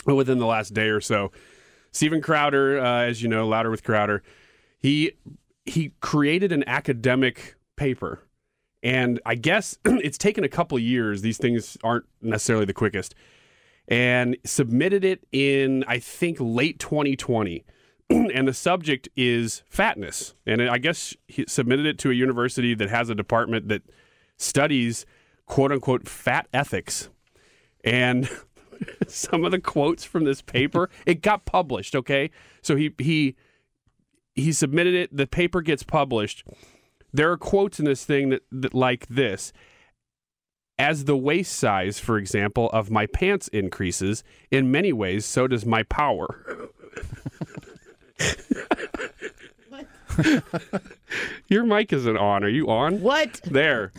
within 0.07 0.38
the 0.38 0.47
last 0.47 0.73
day 0.73 0.88
or 0.88 1.00
so. 1.02 1.30
Steven 1.92 2.23
Crowder, 2.23 2.78
uh, 2.80 3.02
as 3.02 3.23
you 3.23 3.28
know, 3.28 3.47
louder 3.47 3.71
with 3.71 3.83
Crowder, 3.85 4.23
he 4.78 5.12
he 5.68 5.92
created 6.00 6.52
an 6.52 6.64
academic 6.66 7.56
paper, 7.76 8.22
and 8.82 9.20
I 9.25 9.34
guess 9.34 9.78
it's 9.84 10.18
taken 10.18 10.44
a 10.44 10.48
couple 10.48 10.78
years. 10.78 11.22
These 11.22 11.38
things 11.38 11.76
aren't 11.82 12.06
necessarily 12.20 12.64
the 12.64 12.75
quickest, 12.75 13.14
and 13.87 14.37
submitted 14.44 15.04
it 15.04 15.26
in 15.32 15.84
I 15.87 15.98
think 15.98 16.38
late 16.40 16.78
2020. 16.78 17.64
and 18.10 18.48
the 18.48 18.54
subject 18.54 19.08
is 19.16 19.62
fatness. 19.68 20.34
And 20.46 20.62
I 20.62 20.78
guess 20.78 21.14
he 21.26 21.44
submitted 21.46 21.84
it 21.84 21.98
to 21.98 22.10
a 22.10 22.14
university 22.14 22.75
that 22.75 22.88
has 22.88 23.10
a 23.10 23.14
department 23.14 23.68
that 23.68 23.82
studies 24.38 25.04
quote 25.46 25.72
unquote 25.72 26.08
fat 26.08 26.48
ethics. 26.52 27.10
And 27.84 28.30
some 29.08 29.44
of 29.44 29.50
the 29.50 29.60
quotes 29.60 30.04
from 30.04 30.25
this 30.25 30.40
paper, 30.40 30.88
it 31.04 31.20
got 31.20 31.44
published, 31.44 31.94
okay? 31.94 32.30
So 32.62 32.76
he 32.76 32.94
he 32.98 33.37
he 34.38 34.52
submitted 34.52 34.95
it, 34.95 35.16
the 35.16 35.26
paper 35.26 35.61
gets 35.61 35.83
published. 35.83 36.45
There 37.12 37.30
are 37.30 37.37
quotes 37.37 37.78
in 37.78 37.85
this 37.85 38.04
thing 38.04 38.28
that, 38.30 38.42
that 38.52 38.75
like 38.75 39.07
this. 39.09 39.52
As 40.78 41.04
the 41.07 41.16
waist 41.16 41.52
size, 41.54 41.99
for 41.99 42.18
example, 42.18 42.71
of 42.71 42.90
my 42.90 43.07
pants 43.07 43.49
increases, 43.49 44.23
in 44.50 44.71
many 44.71 44.92
ways, 44.92 45.25
so 45.25 45.49
does 45.49 45.66
my 45.66 45.83
power. 45.85 46.71
Your 51.49 51.64
mic 51.64 51.92
isn't 51.92 52.16
on. 52.16 52.45
Are 52.45 52.49
you 52.49 52.68
on? 52.68 53.00
What? 53.00 53.40
There. 53.45 53.92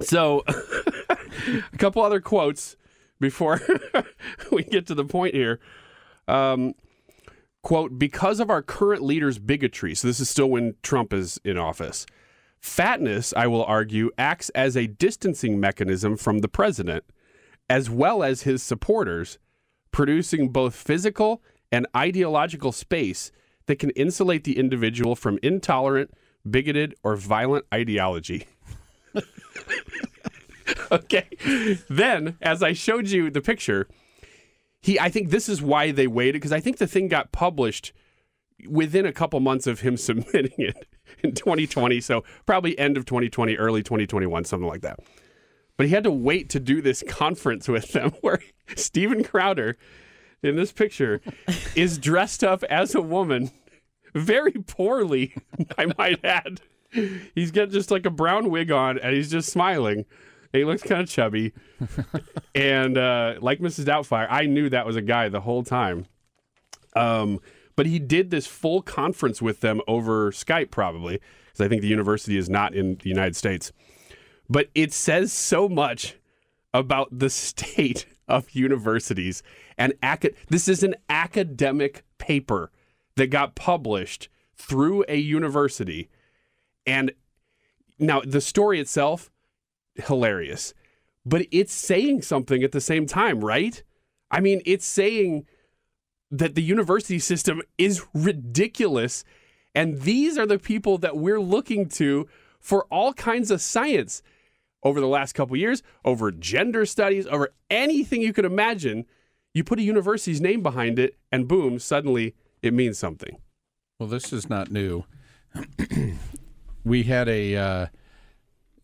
So, 0.00 0.42
a 0.48 1.78
couple 1.78 2.02
other 2.02 2.20
quotes 2.20 2.76
before 3.20 3.60
we 4.52 4.64
get 4.64 4.86
to 4.88 4.94
the 4.94 5.04
point 5.04 5.34
here. 5.34 5.60
Um, 6.28 6.74
quote, 7.62 7.98
because 7.98 8.40
of 8.40 8.50
our 8.50 8.62
current 8.62 9.02
leader's 9.02 9.38
bigotry, 9.38 9.94
so 9.94 10.08
this 10.08 10.20
is 10.20 10.28
still 10.28 10.50
when 10.50 10.74
Trump 10.82 11.12
is 11.12 11.40
in 11.44 11.56
office, 11.56 12.06
fatness, 12.60 13.32
I 13.36 13.46
will 13.46 13.64
argue, 13.64 14.10
acts 14.18 14.48
as 14.50 14.76
a 14.76 14.86
distancing 14.86 15.58
mechanism 15.60 16.16
from 16.16 16.38
the 16.38 16.48
president, 16.48 17.04
as 17.70 17.88
well 17.88 18.22
as 18.22 18.42
his 18.42 18.62
supporters, 18.62 19.38
producing 19.90 20.48
both 20.48 20.74
physical 20.74 21.42
and 21.70 21.86
ideological 21.96 22.72
space 22.72 23.32
that 23.66 23.78
can 23.78 23.90
insulate 23.90 24.44
the 24.44 24.58
individual 24.58 25.14
from 25.14 25.38
intolerant, 25.42 26.10
bigoted, 26.48 26.94
or 27.02 27.16
violent 27.16 27.64
ideology. 27.72 28.46
okay. 30.92 31.28
Then, 31.88 32.36
as 32.42 32.62
I 32.62 32.72
showed 32.72 33.08
you 33.08 33.30
the 33.30 33.40
picture, 33.40 33.86
he 34.82 34.98
I 35.00 35.08
think 35.08 35.30
this 35.30 35.48
is 35.48 35.62
why 35.62 35.92
they 35.92 36.06
waited 36.06 36.34
because 36.34 36.52
I 36.52 36.60
think 36.60 36.78
the 36.78 36.86
thing 36.86 37.08
got 37.08 37.32
published 37.32 37.92
within 38.68 39.06
a 39.06 39.12
couple 39.12 39.40
months 39.40 39.66
of 39.66 39.80
him 39.80 39.96
submitting 39.96 40.52
it 40.58 40.86
in 41.22 41.32
2020, 41.34 42.00
so 42.00 42.24
probably 42.46 42.78
end 42.78 42.96
of 42.96 43.04
2020, 43.04 43.56
early 43.56 43.82
2021, 43.82 44.44
something 44.44 44.68
like 44.68 44.82
that. 44.82 44.98
But 45.76 45.86
he 45.86 45.92
had 45.92 46.04
to 46.04 46.12
wait 46.12 46.50
to 46.50 46.60
do 46.60 46.82
this 46.82 47.02
conference 47.08 47.68
with 47.68 47.92
them 47.92 48.10
where 48.20 48.40
Steven 48.76 49.24
Crowder 49.24 49.76
in 50.42 50.56
this 50.56 50.72
picture 50.72 51.22
is 51.76 51.98
dressed 51.98 52.42
up 52.42 52.64
as 52.64 52.94
a 52.94 53.00
woman 53.00 53.52
very 54.14 54.52
poorly, 54.52 55.34
I 55.78 55.86
might 55.96 56.24
add. 56.24 56.60
He's 57.34 57.50
got 57.50 57.70
just 57.70 57.90
like 57.90 58.04
a 58.04 58.10
brown 58.10 58.50
wig 58.50 58.70
on 58.70 58.98
and 58.98 59.14
he's 59.14 59.30
just 59.30 59.50
smiling. 59.50 60.04
He 60.58 60.64
looks 60.64 60.82
kind 60.82 61.00
of 61.00 61.08
chubby. 61.08 61.52
and 62.54 62.98
uh, 62.98 63.36
like 63.40 63.60
Mrs. 63.60 63.86
Doubtfire, 63.86 64.26
I 64.28 64.44
knew 64.44 64.68
that 64.68 64.84
was 64.84 64.96
a 64.96 65.02
guy 65.02 65.30
the 65.30 65.40
whole 65.40 65.62
time. 65.62 66.06
Um, 66.94 67.40
but 67.74 67.86
he 67.86 67.98
did 67.98 68.30
this 68.30 68.46
full 68.46 68.82
conference 68.82 69.40
with 69.40 69.60
them 69.60 69.80
over 69.88 70.30
Skype, 70.30 70.70
probably, 70.70 71.20
because 71.46 71.64
I 71.64 71.68
think 71.68 71.80
the 71.80 71.88
university 71.88 72.36
is 72.36 72.50
not 72.50 72.74
in 72.74 72.96
the 72.96 73.08
United 73.08 73.34
States. 73.34 73.72
But 74.48 74.68
it 74.74 74.92
says 74.92 75.32
so 75.32 75.70
much 75.70 76.16
about 76.74 77.08
the 77.18 77.30
state 77.30 78.06
of 78.28 78.50
universities 78.50 79.42
and 79.76 79.94
acad- 80.02 80.34
this 80.48 80.68
is 80.68 80.82
an 80.82 80.94
academic 81.08 82.04
paper 82.18 82.70
that 83.16 83.28
got 83.28 83.54
published 83.54 84.28
through 84.54 85.04
a 85.08 85.16
university 85.16 86.08
and 86.86 87.12
now 87.98 88.20
the 88.20 88.40
story 88.40 88.80
itself 88.80 89.30
hilarious. 89.96 90.74
But 91.24 91.46
it's 91.50 91.72
saying 91.72 92.22
something 92.22 92.62
at 92.62 92.72
the 92.72 92.80
same 92.80 93.06
time 93.06 93.44
right? 93.44 93.82
I 94.30 94.40
mean 94.40 94.62
it's 94.64 94.86
saying 94.86 95.46
that 96.30 96.54
the 96.54 96.62
university 96.62 97.18
system 97.18 97.62
is 97.78 98.02
ridiculous 98.14 99.24
and 99.74 100.02
these 100.02 100.36
are 100.38 100.46
the 100.46 100.58
people 100.58 100.98
that 100.98 101.16
we're 101.16 101.40
looking 101.40 101.88
to 101.90 102.28
for 102.58 102.84
all 102.90 103.12
kinds 103.12 103.50
of 103.50 103.60
science 103.60 104.22
over 104.82 105.00
the 105.00 105.06
last 105.06 105.34
couple 105.34 105.56
years 105.56 105.82
over 106.04 106.30
gender 106.30 106.84
studies 106.86 107.26
over 107.26 107.52
anything 107.70 108.22
you 108.22 108.32
could 108.32 108.44
imagine. 108.44 109.06
You 109.54 109.64
put 109.64 109.78
a 109.78 109.82
university's 109.82 110.40
name 110.40 110.62
behind 110.62 110.98
it 110.98 111.16
and 111.30 111.46
boom 111.46 111.78
suddenly 111.78 112.34
it 112.62 112.72
means 112.72 112.98
something. 112.98 113.38
Well, 113.98 114.08
this 114.08 114.32
is 114.32 114.48
not 114.48 114.70
new. 114.70 115.04
we 116.84 117.02
had 117.04 117.28
a, 117.28 117.56
uh, 117.56 117.86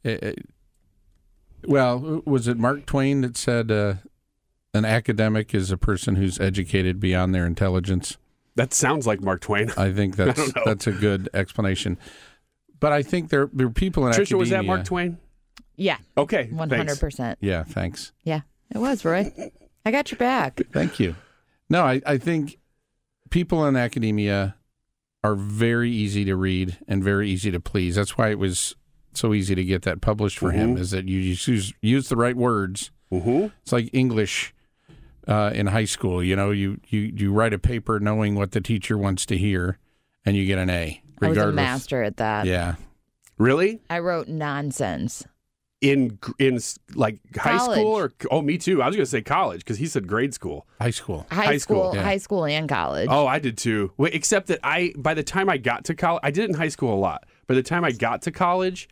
a, 0.04 0.34
well, 1.66 2.22
was 2.24 2.48
it 2.48 2.58
Mark 2.58 2.86
Twain 2.86 3.22
that 3.22 3.36
said 3.36 3.70
uh, 3.70 3.94
an 4.74 4.84
academic 4.84 5.54
is 5.54 5.70
a 5.70 5.76
person 5.76 6.16
who's 6.16 6.38
educated 6.40 7.00
beyond 7.00 7.34
their 7.34 7.46
intelligence? 7.46 8.16
That 8.54 8.74
sounds 8.74 9.06
like 9.06 9.20
Mark 9.20 9.40
Twain. 9.40 9.70
I 9.76 9.92
think 9.92 10.16
that's 10.16 10.36
don't 10.36 10.56
know. 10.56 10.62
that's 10.64 10.86
a 10.86 10.92
good 10.92 11.28
explanation. 11.34 11.98
But 12.80 12.92
I 12.92 13.02
think 13.02 13.30
there 13.30 13.48
there 13.52 13.66
are 13.66 13.70
people 13.70 14.06
in 14.06 14.12
Trisha, 14.12 14.20
academia. 14.20 14.38
was 14.38 14.50
that 14.50 14.64
Mark 14.64 14.84
Twain? 14.84 15.18
Yeah. 15.76 15.98
Okay. 16.16 16.48
Hundred 16.48 16.98
percent. 16.98 17.38
Yeah, 17.40 17.62
thanks. 17.64 18.12
Yeah. 18.24 18.40
It 18.74 18.78
was, 18.78 19.04
Roy. 19.04 19.32
I 19.84 19.90
got 19.90 20.10
your 20.10 20.18
back. 20.18 20.60
Thank 20.72 21.00
you. 21.00 21.16
No, 21.70 21.84
I, 21.84 22.02
I 22.04 22.18
think 22.18 22.58
people 23.30 23.66
in 23.66 23.76
academia 23.76 24.56
are 25.24 25.34
very 25.34 25.90
easy 25.90 26.24
to 26.24 26.36
read 26.36 26.78
and 26.86 27.02
very 27.02 27.30
easy 27.30 27.50
to 27.50 27.60
please. 27.60 27.96
That's 27.96 28.18
why 28.18 28.30
it 28.30 28.38
was 28.38 28.74
so 29.18 29.34
easy 29.34 29.54
to 29.54 29.64
get 29.64 29.82
that 29.82 30.00
published 30.00 30.38
for 30.38 30.52
him. 30.52 30.76
Is 30.76 30.90
that 30.92 31.08
you 31.08 31.18
use 31.18 31.72
use 31.80 32.08
the 32.08 32.16
right 32.16 32.36
words. 32.36 32.90
Mm-hmm. 33.12 33.46
It's 33.62 33.72
like 33.72 33.90
English 33.92 34.54
uh, 35.26 35.50
in 35.54 35.68
high 35.68 35.84
school. 35.84 36.22
You 36.22 36.36
know, 36.36 36.50
you, 36.50 36.80
you 36.88 37.00
you 37.00 37.32
write 37.32 37.52
a 37.52 37.58
paper 37.58 38.00
knowing 38.00 38.34
what 38.34 38.52
the 38.52 38.60
teacher 38.60 38.96
wants 38.96 39.26
to 39.26 39.36
hear, 39.36 39.78
and 40.24 40.36
you 40.36 40.46
get 40.46 40.58
an 40.58 40.70
A. 40.70 41.02
I 41.20 41.28
was 41.28 41.38
a 41.38 41.52
master 41.52 42.02
at 42.02 42.18
that. 42.18 42.46
Yeah. 42.46 42.76
Really? 43.38 43.80
I 43.88 44.00
wrote 44.00 44.28
nonsense. 44.28 45.24
In 45.80 46.18
in 46.40 46.58
like 46.96 47.20
high 47.36 47.56
College. 47.56 47.78
school 47.78 47.92
or 47.92 48.12
oh, 48.32 48.42
me 48.42 48.58
too. 48.58 48.82
I 48.82 48.88
was 48.88 48.96
going 48.96 49.04
to 49.04 49.10
say 49.10 49.22
college 49.22 49.60
because 49.60 49.78
he 49.78 49.86
said 49.86 50.08
grade 50.08 50.34
school. 50.34 50.66
High 50.80 50.90
school. 50.90 51.24
High, 51.30 51.44
High 51.44 51.56
school, 51.58 51.90
school, 51.90 51.94
yeah. 51.94 52.02
high 52.02 52.16
school 52.16 52.44
and 52.46 52.68
college. 52.68 53.06
Oh, 53.08 53.28
I 53.28 53.38
did 53.38 53.56
too. 53.56 53.92
Wait, 53.96 54.12
except 54.12 54.48
that 54.48 54.58
I 54.64 54.92
by 54.96 55.14
the 55.14 55.22
time 55.22 55.48
I 55.48 55.56
got 55.56 55.84
to 55.84 55.94
college, 55.94 56.20
I 56.24 56.32
did 56.32 56.44
it 56.44 56.50
in 56.50 56.56
high 56.56 56.68
school 56.68 56.92
a 56.92 56.98
lot. 56.98 57.28
By 57.46 57.54
the 57.54 57.62
time 57.62 57.84
I 57.84 57.92
got 57.92 58.22
to 58.22 58.32
college, 58.32 58.88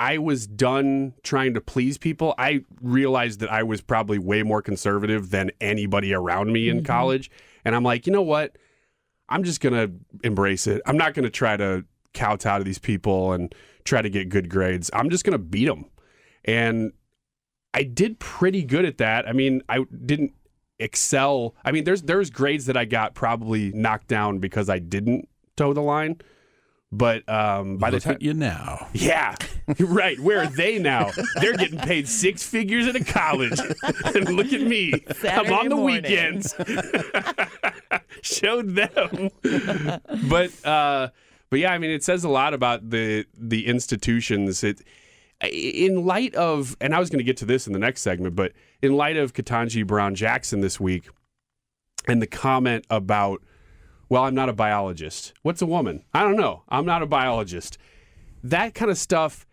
I 0.00 0.16
was 0.16 0.46
done 0.46 1.12
trying 1.22 1.52
to 1.54 1.60
please 1.60 1.98
people. 1.98 2.34
I 2.38 2.64
realized 2.80 3.40
that 3.40 3.52
I 3.52 3.62
was 3.62 3.82
probably 3.82 4.18
way 4.18 4.42
more 4.42 4.62
conservative 4.62 5.28
than 5.28 5.50
anybody 5.60 6.14
around 6.14 6.50
me 6.50 6.70
in 6.70 6.78
mm-hmm. 6.78 6.86
college, 6.86 7.30
and 7.66 7.76
I'm 7.76 7.84
like, 7.84 8.06
you 8.06 8.12
know 8.12 8.22
what? 8.22 8.56
I'm 9.28 9.44
just 9.44 9.60
gonna 9.60 9.90
embrace 10.24 10.66
it. 10.66 10.80
I'm 10.86 10.96
not 10.96 11.12
gonna 11.12 11.28
try 11.28 11.58
to 11.58 11.84
kowtow 12.14 12.58
to 12.58 12.64
these 12.64 12.78
people 12.78 13.32
and 13.32 13.54
try 13.84 14.00
to 14.00 14.08
get 14.08 14.30
good 14.30 14.48
grades. 14.48 14.90
I'm 14.94 15.10
just 15.10 15.22
gonna 15.22 15.38
beat 15.38 15.66
them, 15.66 15.84
and 16.46 16.92
I 17.74 17.82
did 17.82 18.18
pretty 18.18 18.64
good 18.64 18.86
at 18.86 18.96
that. 18.98 19.28
I 19.28 19.32
mean, 19.32 19.62
I 19.68 19.84
didn't 20.06 20.32
excel. 20.78 21.54
I 21.62 21.72
mean, 21.72 21.84
there's 21.84 22.02
there's 22.02 22.30
grades 22.30 22.64
that 22.66 22.76
I 22.76 22.86
got 22.86 23.14
probably 23.14 23.70
knocked 23.72 24.08
down 24.08 24.38
because 24.38 24.70
I 24.70 24.78
didn't 24.78 25.28
toe 25.56 25.74
the 25.74 25.82
line. 25.82 26.22
But 26.92 27.28
um, 27.28 27.76
by 27.76 27.90
Look 27.90 28.02
the 28.02 28.08
time, 28.08 28.18
you 28.20 28.34
now. 28.34 28.88
yeah, 28.92 29.36
right. 29.78 30.18
Where 30.18 30.40
are 30.40 30.46
they 30.46 30.78
now? 30.80 31.12
They're 31.40 31.56
getting 31.56 31.78
paid 31.78 32.08
six 32.08 32.42
figures 32.42 32.88
at 32.88 32.96
a 32.96 33.04
college, 33.04 33.60
and 34.14 34.28
look 34.36 34.52
at 34.52 34.60
me. 34.62 34.92
I'm 35.22 35.52
on 35.52 35.68
the 35.68 35.76
morning. 35.76 36.02
weekends. 36.02 36.52
Showed 38.22 38.74
them, 38.74 39.30
but 40.28 40.66
uh, 40.66 41.08
but 41.48 41.58
yeah, 41.60 41.72
I 41.72 41.78
mean, 41.78 41.90
it 41.92 42.02
says 42.02 42.24
a 42.24 42.28
lot 42.28 42.54
about 42.54 42.90
the 42.90 43.24
the 43.38 43.66
institutions. 43.68 44.64
It 44.64 44.82
in 45.42 46.04
light 46.04 46.34
of, 46.34 46.76
and 46.80 46.94
I 46.94 46.98
was 46.98 47.08
going 47.08 47.18
to 47.18 47.24
get 47.24 47.36
to 47.38 47.44
this 47.44 47.66
in 47.66 47.72
the 47.72 47.78
next 47.78 48.02
segment, 48.02 48.34
but 48.36 48.52
in 48.82 48.94
light 48.96 49.16
of 49.16 49.32
Ketanji 49.32 49.86
Brown 49.86 50.14
Jackson 50.14 50.60
this 50.60 50.78
week, 50.78 51.08
and 52.06 52.20
the 52.20 52.26
comment 52.26 52.84
about, 52.90 53.42
well, 54.10 54.24
I'm 54.24 54.34
not 54.34 54.48
a 54.50 54.52
biologist. 54.52 55.32
What's 55.42 55.62
a 55.62 55.66
woman? 55.66 56.04
I 56.12 56.22
don't 56.22 56.36
know. 56.36 56.64
I'm 56.68 56.84
not 56.84 57.00
a 57.02 57.06
biologist. 57.06 57.78
That 58.44 58.74
kind 58.74 58.90
of 58.90 58.98
stuff 58.98 59.46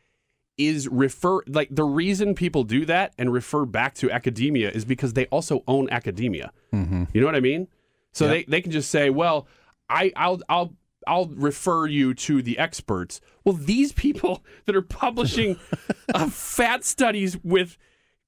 is 0.58 0.88
refer 0.88 1.42
like 1.48 1.68
the 1.72 1.84
reason 1.84 2.34
people 2.34 2.64
do 2.64 2.84
that 2.86 3.14
and 3.18 3.32
refer 3.32 3.64
back 3.66 3.94
to 3.94 4.10
academia 4.12 4.72
is 4.72 4.84
because 4.86 5.14
they 5.14 5.28
also 5.28 5.64
own 5.68 5.88
academia. 5.92 6.52
You 6.74 7.08
know 7.22 7.26
what 7.26 7.36
I 7.36 7.40
mean? 7.40 7.68
So 8.14 8.26
Yep. 8.26 8.34
they, 8.34 8.44
they 8.52 8.62
can 8.62 8.72
just 8.72 8.90
say, 8.92 9.10
well, 9.10 9.48
I 9.90 10.12
I'll 10.16 10.42
I'll 10.50 10.74
I'll 11.06 11.28
refer 11.28 11.86
you 11.88 12.14
to 12.16 12.42
the 12.42 12.58
experts. 12.58 13.22
Well, 13.46 13.56
these 13.56 13.92
people 13.94 14.44
that 14.66 14.76
are 14.76 14.82
publishing 14.82 15.58
uh, 16.14 16.28
fat 16.30 16.84
studies 16.84 17.38
with 17.44 17.78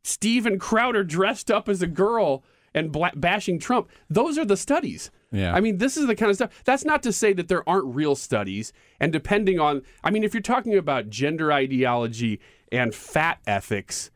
Steven 0.04 0.60
Crowder 0.60 1.04
dressed 1.04 1.50
up 1.52 1.68
as 1.68 1.82
a 1.82 1.88
girl 1.88 2.44
and 2.74 2.92
bla- 2.92 3.12
bashing 3.16 3.60
Trump, 3.60 3.90
those 4.10 4.38
are 4.38 4.46
the 4.46 4.56
studies. 4.58 5.10
Yeah. 5.32 5.54
I 5.54 5.60
mean, 5.60 5.78
this 5.78 5.96
is 5.96 6.08
the 6.08 6.16
kind 6.16 6.30
of 6.30 6.36
stuff. 6.36 6.64
That's 6.66 6.86
not 6.86 7.04
to 7.04 7.14
say 7.14 7.34
that 7.34 7.48
there 7.48 7.68
aren't 7.70 7.94
real 7.94 8.16
studies. 8.16 8.74
And 9.00 9.14
depending 9.14 9.60
on, 9.60 9.84
I 10.04 10.10
mean, 10.10 10.24
if 10.24 10.34
you're 10.34 10.42
talking 10.42 10.76
about 10.76 11.10
gender 11.10 11.52
ideology 11.52 12.40
and 12.72 12.94
fat 12.96 13.40
ethics, 13.46 14.10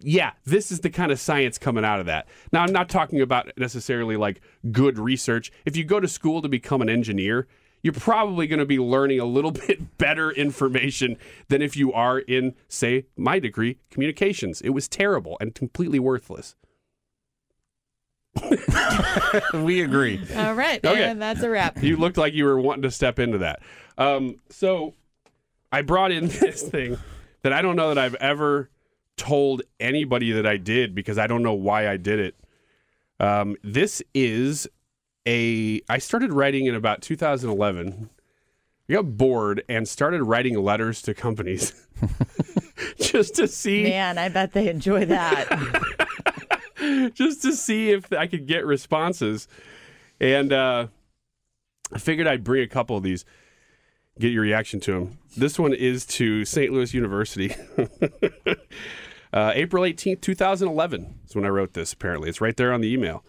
yeah, 0.00 0.32
this 0.44 0.70
is 0.70 0.80
the 0.80 0.90
kind 0.90 1.10
of 1.10 1.18
science 1.18 1.58
coming 1.58 1.84
out 1.84 1.98
of 1.98 2.06
that. 2.06 2.28
Now, 2.52 2.62
I'm 2.62 2.72
not 2.72 2.88
talking 2.88 3.20
about 3.20 3.50
necessarily 3.56 4.16
like 4.16 4.40
good 4.70 4.98
research. 4.98 5.50
If 5.64 5.76
you 5.76 5.84
go 5.84 5.98
to 5.98 6.06
school 6.06 6.42
to 6.42 6.48
become 6.48 6.82
an 6.82 6.88
engineer, 6.88 7.48
you're 7.82 7.92
probably 7.92 8.46
going 8.46 8.58
to 8.58 8.66
be 8.66 8.78
learning 8.78 9.20
a 9.20 9.24
little 9.24 9.50
bit 9.66 9.98
better 9.98 10.30
information 10.30 11.16
than 11.48 11.62
if 11.62 11.76
you 11.76 11.92
are 11.92 12.18
in, 12.18 12.54
say, 12.68 13.06
my 13.16 13.38
degree, 13.38 13.78
communications. 13.90 14.60
It 14.60 14.70
was 14.70 14.88
terrible 14.88 15.36
and 15.40 15.54
completely 15.54 15.98
worthless. 15.98 16.54
we 19.64 19.82
agree. 19.82 20.20
All 20.36 20.54
right. 20.54 20.84
Okay. 20.84 21.04
And 21.04 21.20
that's 21.20 21.42
a 21.42 21.50
wrap. 21.50 21.82
You 21.82 21.96
looked 21.96 22.16
like 22.16 22.34
you 22.34 22.44
were 22.44 22.58
wanting 22.58 22.82
to 22.82 22.90
step 22.90 23.18
into 23.18 23.38
that. 23.38 23.60
Um, 23.96 24.36
so 24.50 24.94
I 25.72 25.82
brought 25.82 26.12
in 26.12 26.28
this 26.28 26.62
thing 26.62 26.98
that 27.42 27.52
I 27.52 27.62
don't 27.62 27.76
know 27.76 27.88
that 27.88 27.98
I've 27.98 28.14
ever 28.16 28.70
told 29.16 29.62
anybody 29.80 30.32
that 30.32 30.46
I 30.46 30.56
did 30.56 30.94
because 30.94 31.18
I 31.18 31.26
don't 31.26 31.42
know 31.42 31.54
why 31.54 31.88
I 31.88 31.96
did 31.96 32.18
it. 32.20 32.36
Um, 33.20 33.56
this 33.62 34.02
is 34.14 34.68
a. 35.26 35.80
I 35.88 35.98
started 35.98 36.32
writing 36.32 36.66
in 36.66 36.74
about 36.74 37.02
2011. 37.02 38.10
I 38.88 38.92
got 38.94 39.18
bored 39.18 39.62
and 39.68 39.86
started 39.86 40.22
writing 40.22 40.54
letters 40.54 41.02
to 41.02 41.12
companies 41.14 41.74
just 43.00 43.34
to 43.34 43.46
see 43.46 43.82
Man, 43.82 44.16
I 44.16 44.30
bet 44.30 44.52
they 44.52 44.68
enjoy 44.68 45.04
that. 45.06 45.94
just 47.14 47.42
to 47.42 47.52
see 47.52 47.90
if 47.90 48.12
I 48.12 48.26
could 48.26 48.46
get 48.46 48.66
responses. 48.66 49.48
And 50.20 50.52
uh, 50.52 50.88
I 51.92 51.98
figured 51.98 52.26
I'd 52.26 52.44
bring 52.44 52.62
a 52.62 52.68
couple 52.68 52.96
of 52.96 53.02
these, 53.02 53.24
get 54.18 54.32
your 54.32 54.42
reaction 54.42 54.80
to 54.80 54.92
them. 54.92 55.18
This 55.36 55.58
one 55.58 55.72
is 55.72 56.06
to 56.06 56.44
St. 56.44 56.72
Louis 56.72 56.92
University. 56.94 57.54
uh, 59.32 59.52
April 59.54 59.84
18th, 59.84 60.20
2011 60.20 61.20
is 61.26 61.34
when 61.34 61.44
I 61.44 61.48
wrote 61.48 61.74
this, 61.74 61.92
apparently. 61.92 62.28
It's 62.28 62.40
right 62.40 62.56
there 62.56 62.72
on 62.72 62.80
the 62.80 62.92
email. 62.92 63.24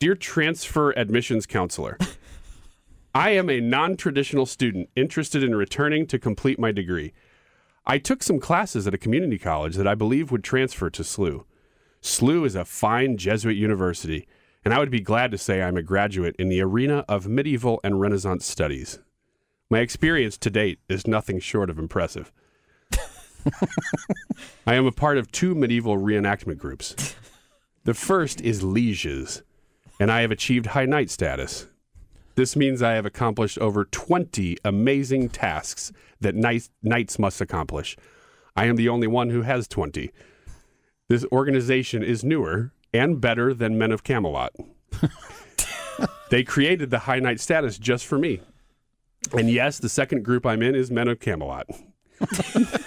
Dear 0.00 0.14
Transfer 0.14 0.92
Admissions 0.92 1.46
Counselor, 1.46 1.98
I 3.14 3.30
am 3.30 3.50
a 3.50 3.60
non 3.60 3.96
traditional 3.96 4.46
student 4.46 4.90
interested 4.94 5.42
in 5.42 5.54
returning 5.54 6.06
to 6.06 6.18
complete 6.18 6.58
my 6.58 6.70
degree. 6.70 7.12
I 7.84 7.98
took 7.98 8.22
some 8.22 8.38
classes 8.38 8.86
at 8.86 8.94
a 8.94 8.98
community 8.98 9.38
college 9.38 9.74
that 9.76 9.88
I 9.88 9.94
believe 9.94 10.30
would 10.30 10.44
transfer 10.44 10.90
to 10.90 11.02
SLU. 11.02 11.44
SLU 12.02 12.46
is 12.46 12.54
a 12.54 12.64
fine 12.64 13.16
Jesuit 13.16 13.56
university, 13.56 14.26
and 14.64 14.72
I 14.72 14.78
would 14.78 14.90
be 14.90 15.00
glad 15.00 15.30
to 15.30 15.38
say 15.38 15.62
I'm 15.62 15.76
a 15.76 15.82
graduate 15.82 16.36
in 16.38 16.48
the 16.48 16.60
arena 16.60 17.04
of 17.08 17.26
medieval 17.26 17.80
and 17.82 18.00
Renaissance 18.00 18.46
studies. 18.46 18.98
My 19.70 19.80
experience 19.80 20.38
to 20.38 20.50
date 20.50 20.80
is 20.88 21.06
nothing 21.06 21.40
short 21.40 21.70
of 21.70 21.78
impressive. 21.78 22.32
I 24.66 24.74
am 24.74 24.86
a 24.86 24.92
part 24.92 25.18
of 25.18 25.32
two 25.32 25.54
medieval 25.54 25.96
reenactment 25.96 26.58
groups. 26.58 27.14
The 27.84 27.94
first 27.94 28.40
is 28.40 28.62
Lieges, 28.62 29.42
and 29.98 30.10
I 30.10 30.20
have 30.20 30.30
achieved 30.30 30.66
high 30.66 30.86
knight 30.86 31.10
status. 31.10 31.66
This 32.34 32.54
means 32.54 32.82
I 32.82 32.92
have 32.92 33.06
accomplished 33.06 33.58
over 33.58 33.84
20 33.84 34.58
amazing 34.64 35.30
tasks 35.30 35.92
that 36.20 36.34
knights, 36.34 36.70
knights 36.82 37.18
must 37.18 37.40
accomplish. 37.40 37.96
I 38.54 38.66
am 38.66 38.76
the 38.76 38.88
only 38.88 39.06
one 39.06 39.30
who 39.30 39.42
has 39.42 39.66
20. 39.66 40.10
This 41.08 41.24
organization 41.32 42.02
is 42.02 42.22
newer 42.22 42.72
and 42.92 43.20
better 43.20 43.54
than 43.54 43.78
Men 43.78 43.92
of 43.92 44.04
Camelot. 44.04 44.52
they 46.30 46.44
created 46.44 46.90
the 46.90 47.00
High 47.00 47.18
Knight 47.18 47.40
status 47.40 47.78
just 47.78 48.06
for 48.06 48.18
me. 48.18 48.42
And 49.32 49.50
yes, 49.50 49.78
the 49.78 49.88
second 49.88 50.22
group 50.22 50.44
I'm 50.44 50.62
in 50.62 50.74
is 50.74 50.90
Men 50.90 51.08
of 51.08 51.18
Camelot. 51.18 51.66
the 52.20 52.82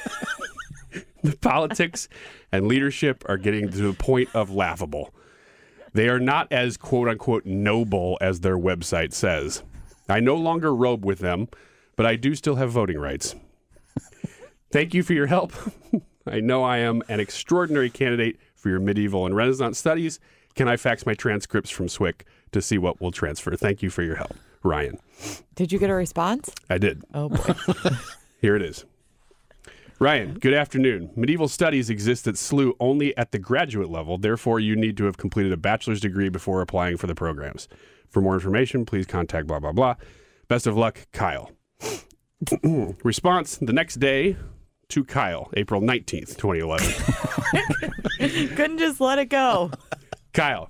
politics 1.41 2.07
and 2.51 2.67
leadership 2.67 3.23
are 3.27 3.37
getting 3.37 3.69
to 3.69 3.77
the 3.77 3.93
point 3.93 4.29
of 4.35 4.51
laughable. 4.51 5.13
They 5.93 6.07
are 6.07 6.19
not 6.19 6.47
as 6.51 6.77
quote 6.77 7.07
unquote 7.07 7.45
noble 7.45 8.17
as 8.21 8.41
their 8.41 8.57
website 8.57 9.13
says. 9.13 9.63
I 10.07 10.19
no 10.19 10.35
longer 10.35 10.75
robe 10.75 11.05
with 11.05 11.19
them, 11.19 11.47
but 11.95 12.05
I 12.05 12.17
do 12.17 12.35
still 12.35 12.55
have 12.55 12.71
voting 12.71 12.99
rights. 12.99 13.35
Thank 14.71 14.93
you 14.93 15.03
for 15.03 15.13
your 15.13 15.27
help. 15.27 15.53
I 16.25 16.39
know 16.39 16.63
I 16.63 16.77
am 16.77 17.01
an 17.09 17.19
extraordinary 17.19 17.89
candidate 17.89 18.37
for 18.55 18.69
your 18.69 18.79
medieval 18.79 19.25
and 19.25 19.35
Renaissance 19.35 19.77
studies. 19.77 20.19
Can 20.55 20.67
I 20.67 20.77
fax 20.77 21.05
my 21.05 21.13
transcripts 21.13 21.69
from 21.69 21.87
SWIC 21.87 22.21
to 22.51 22.61
see 22.61 22.77
what 22.77 23.01
will 23.01 23.11
transfer? 23.11 23.55
Thank 23.55 23.81
you 23.81 23.89
for 23.89 24.03
your 24.03 24.15
help, 24.15 24.35
Ryan. 24.63 24.99
Did 25.55 25.71
you 25.71 25.79
get 25.79 25.89
a 25.89 25.93
response? 25.93 26.51
I 26.69 26.77
did. 26.77 27.03
Oh 27.13 27.29
boy. 27.29 27.53
Here 28.41 28.55
it 28.55 28.61
is. 28.61 28.85
Ryan, 29.99 30.39
good 30.39 30.55
afternoon. 30.55 31.11
Medieval 31.15 31.47
studies 31.47 31.91
exist 31.91 32.27
at 32.27 32.33
SLU 32.33 32.73
only 32.79 33.15
at 33.17 33.31
the 33.31 33.37
graduate 33.37 33.91
level. 33.91 34.17
Therefore, 34.17 34.59
you 34.59 34.75
need 34.75 34.97
to 34.97 35.05
have 35.05 35.17
completed 35.17 35.51
a 35.51 35.57
bachelor's 35.57 36.01
degree 36.01 36.27
before 36.27 36.61
applying 36.61 36.97
for 36.97 37.05
the 37.05 37.13
programs. 37.13 37.67
For 38.09 38.19
more 38.19 38.33
information, 38.33 38.83
please 38.83 39.05
contact 39.05 39.45
blah, 39.45 39.59
blah, 39.59 39.71
blah. 39.71 39.95
Best 40.47 40.65
of 40.65 40.75
luck, 40.75 41.05
Kyle. 41.13 41.51
Response 43.03 43.57
the 43.57 43.73
next 43.73 43.97
day 43.99 44.37
to 44.91 45.03
Kyle, 45.03 45.49
April 45.55 45.81
19th, 45.81 46.37
2011. 46.37 46.93
Couldn't 48.55 48.77
just 48.77 49.01
let 49.01 49.19
it 49.19 49.29
go. 49.29 49.71
Kyle, 50.33 50.69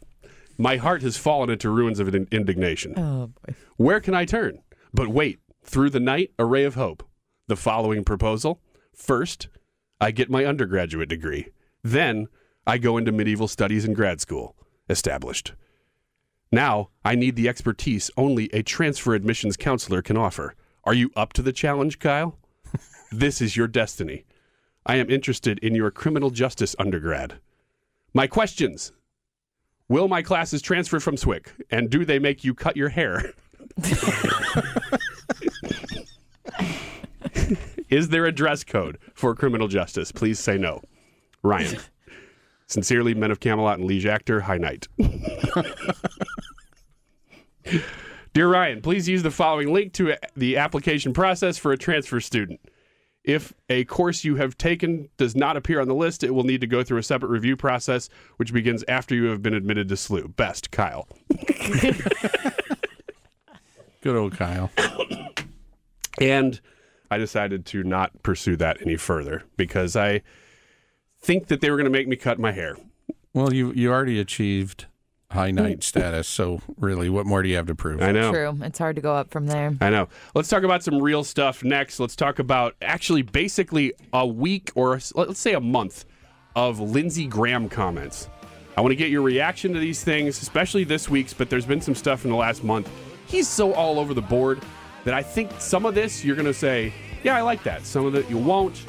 my 0.57 0.77
heart 0.77 1.01
has 1.01 1.17
fallen 1.17 1.49
into 1.49 1.69
ruins 1.69 1.99
of 1.99 2.13
indignation. 2.13 2.97
Oh 2.97 3.27
boy. 3.27 3.55
Where 3.77 3.99
can 3.99 4.13
I 4.13 4.25
turn? 4.25 4.59
But 4.93 5.07
wait, 5.07 5.39
through 5.63 5.89
the 5.89 5.99
night, 5.99 6.31
a 6.37 6.45
ray 6.45 6.63
of 6.63 6.75
hope. 6.75 7.03
The 7.47 7.55
following 7.55 8.03
proposal. 8.03 8.61
First, 8.95 9.49
I 9.99 10.11
get 10.11 10.29
my 10.29 10.45
undergraduate 10.45 11.09
degree. 11.09 11.49
Then, 11.83 12.27
I 12.65 12.77
go 12.77 12.97
into 12.97 13.11
medieval 13.11 13.47
studies 13.47 13.85
in 13.85 13.93
grad 13.93 14.21
school. 14.21 14.55
Established. 14.89 15.53
Now, 16.51 16.89
I 17.03 17.15
need 17.15 17.35
the 17.35 17.49
expertise 17.49 18.11
only 18.17 18.49
a 18.53 18.61
transfer 18.61 19.15
admissions 19.15 19.57
counselor 19.57 20.01
can 20.01 20.17
offer. 20.17 20.53
Are 20.83 20.93
you 20.93 21.11
up 21.15 21.33
to 21.33 21.41
the 21.41 21.53
challenge, 21.53 21.99
Kyle? 21.99 22.37
This 23.11 23.41
is 23.41 23.57
your 23.57 23.67
destiny. 23.67 24.23
I 24.85 24.95
am 24.95 25.09
interested 25.09 25.59
in 25.59 25.75
your 25.75 25.91
criminal 25.91 26.29
justice 26.29 26.73
undergrad. 26.79 27.35
My 28.13 28.27
questions 28.27 28.93
Will 29.89 30.07
my 30.07 30.21
classes 30.21 30.61
transfer 30.61 31.01
from 31.01 31.17
SWIC? 31.17 31.47
And 31.69 31.89
do 31.89 32.05
they 32.05 32.17
make 32.17 32.45
you 32.45 32.53
cut 32.53 32.77
your 32.77 32.87
hair? 32.87 33.33
Is 37.89 38.07
there 38.07 38.25
a 38.25 38.31
dress 38.31 38.63
code 38.63 38.97
for 39.13 39.35
criminal 39.35 39.67
justice? 39.67 40.13
Please 40.13 40.39
say 40.39 40.57
no. 40.57 40.81
Ryan. 41.43 41.77
Sincerely, 42.67 43.13
Men 43.13 43.31
of 43.31 43.41
Camelot 43.41 43.79
and 43.79 43.87
Liege 43.87 44.05
Actor, 44.05 44.39
High 44.39 44.59
Knight. 44.59 44.87
Dear 48.33 48.47
Ryan, 48.47 48.81
please 48.81 49.09
use 49.09 49.23
the 49.23 49.31
following 49.31 49.73
link 49.73 49.91
to 49.93 50.15
the 50.37 50.55
application 50.57 51.11
process 51.11 51.57
for 51.57 51.73
a 51.73 51.77
transfer 51.77 52.21
student. 52.21 52.61
If 53.23 53.53
a 53.69 53.83
course 53.85 54.23
you 54.23 54.37
have 54.37 54.57
taken 54.57 55.09
does 55.17 55.35
not 55.35 55.57
appear 55.57 55.81
on 55.81 55.87
the 55.87 55.93
list, 55.93 56.23
it 56.23 56.33
will 56.33 56.45
need 56.45 56.61
to 56.61 56.67
go 56.67 56.81
through 56.81 56.99
a 56.99 57.03
separate 57.03 57.29
review 57.29 57.57
process, 57.57 58.09
which 58.37 58.53
begins 58.53 58.85
after 58.87 59.13
you 59.13 59.25
have 59.25 59.43
been 59.43 59.53
admitted 59.53 59.89
to 59.89 59.95
SLU. 59.95 60.33
Best, 60.35 60.71
Kyle. 60.71 61.07
Good 64.01 64.15
old 64.15 64.35
Kyle. 64.37 64.71
And 66.19 66.59
I 67.11 67.17
decided 67.17 67.65
to 67.67 67.83
not 67.83 68.23
pursue 68.23 68.55
that 68.55 68.81
any 68.81 68.95
further 68.95 69.43
because 69.57 69.95
I 69.95 70.21
think 71.19 71.47
that 71.47 71.61
they 71.61 71.69
were 71.69 71.77
going 71.77 71.83
to 71.85 71.91
make 71.91 72.07
me 72.07 72.15
cut 72.15 72.39
my 72.39 72.53
hair. 72.53 72.77
Well, 73.33 73.53
you 73.53 73.71
you 73.73 73.91
already 73.91 74.19
achieved 74.19 74.87
high 75.31 75.51
knight 75.51 75.83
status, 75.83 76.27
so 76.27 76.61
really, 76.77 77.09
what 77.09 77.25
more 77.25 77.41
do 77.41 77.49
you 77.49 77.55
have 77.55 77.67
to 77.67 77.75
prove? 77.75 78.01
I 78.01 78.11
know. 78.11 78.31
True. 78.31 78.57
It's 78.61 78.77
hard 78.77 78.95
to 78.97 79.01
go 79.01 79.15
up 79.15 79.31
from 79.31 79.47
there. 79.47 79.75
I 79.81 79.89
know. 79.89 80.09
Let's 80.35 80.49
talk 80.49 80.63
about 80.63 80.83
some 80.83 81.01
real 81.01 81.23
stuff 81.23 81.63
next. 81.63 81.99
Let's 81.99 82.15
talk 82.15 82.39
about 82.39 82.75
actually 82.81 83.21
basically 83.21 83.93
a 84.13 84.27
week 84.27 84.71
or 84.75 84.99
let's 85.15 85.39
say 85.39 85.53
a 85.53 85.61
month 85.61 86.05
of 86.55 86.79
Lindsey 86.79 87.27
Graham 87.27 87.69
comments. 87.69 88.29
I 88.77 88.81
want 88.81 88.91
to 88.91 88.95
get 88.95 89.09
your 89.09 89.21
reaction 89.21 89.73
to 89.73 89.79
these 89.79 90.03
things, 90.03 90.41
especially 90.41 90.83
this 90.83 91.09
week's, 91.09 91.33
but 91.33 91.49
there's 91.49 91.65
been 91.65 91.81
some 91.81 91.95
stuff 91.95 92.25
in 92.25 92.31
the 92.31 92.37
last 92.37 92.63
month. 92.63 92.89
He's 93.27 93.47
so 93.47 93.73
all 93.73 93.99
over 93.99 94.13
the 94.13 94.21
board 94.21 94.61
that 95.03 95.13
I 95.13 95.23
think 95.23 95.51
some 95.59 95.85
of 95.85 95.95
this 95.95 96.23
you're 96.23 96.35
going 96.35 96.45
to 96.45 96.53
say, 96.53 96.93
yeah, 97.23 97.35
I 97.35 97.41
like 97.41 97.63
that. 97.63 97.85
Some 97.85 98.05
of 98.05 98.15
it 98.15 98.29
you 98.29 98.37
won't. 98.37 98.85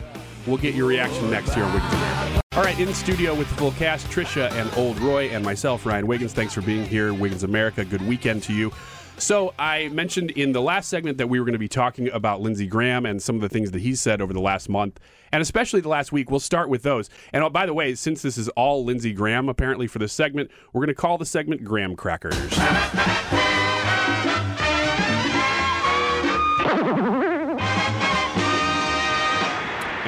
We'll 0.46 0.58
get 0.58 0.74
your 0.74 0.86
reaction 0.86 1.30
next 1.30 1.54
here 1.54 1.64
on 1.64 1.72
Wiggins 1.72 1.92
America. 1.92 2.42
All 2.54 2.62
right, 2.62 2.78
in 2.78 2.92
studio 2.92 3.34
with 3.34 3.48
the 3.48 3.54
full 3.54 3.72
cast, 3.72 4.08
Trisha 4.08 4.50
and 4.52 4.70
Old 4.76 4.98
Roy 4.98 5.28
and 5.28 5.44
myself, 5.44 5.86
Ryan 5.86 6.06
Wiggins. 6.06 6.34
Thanks 6.34 6.52
for 6.52 6.60
being 6.60 6.84
here, 6.84 7.14
Wiggins 7.14 7.44
America. 7.44 7.84
Good 7.84 8.06
weekend 8.06 8.42
to 8.42 8.52
you. 8.52 8.72
So 9.16 9.54
I 9.58 9.88
mentioned 9.88 10.32
in 10.32 10.52
the 10.52 10.60
last 10.60 10.88
segment 10.88 11.18
that 11.18 11.28
we 11.28 11.38
were 11.38 11.44
going 11.44 11.52
to 11.52 11.58
be 11.58 11.68
talking 11.68 12.10
about 12.10 12.40
Lindsey 12.40 12.66
Graham 12.66 13.06
and 13.06 13.22
some 13.22 13.36
of 13.36 13.40
the 13.40 13.48
things 13.48 13.70
that 13.70 13.80
he 13.80 13.94
said 13.94 14.20
over 14.20 14.32
the 14.32 14.40
last 14.40 14.68
month, 14.68 14.98
and 15.30 15.40
especially 15.40 15.80
the 15.80 15.88
last 15.88 16.12
week. 16.12 16.30
We'll 16.30 16.40
start 16.40 16.68
with 16.68 16.82
those. 16.82 17.08
And 17.32 17.44
oh, 17.44 17.48
by 17.48 17.64
the 17.66 17.74
way, 17.74 17.94
since 17.94 18.20
this 18.20 18.36
is 18.36 18.48
all 18.50 18.84
Lindsey 18.84 19.12
Graham 19.12 19.48
apparently 19.48 19.86
for 19.86 19.98
this 19.98 20.12
segment, 20.12 20.50
we're 20.72 20.80
going 20.80 20.88
to 20.88 21.00
call 21.00 21.18
the 21.18 21.26
segment 21.26 21.62
Graham 21.64 21.94
Crackers. 21.94 22.36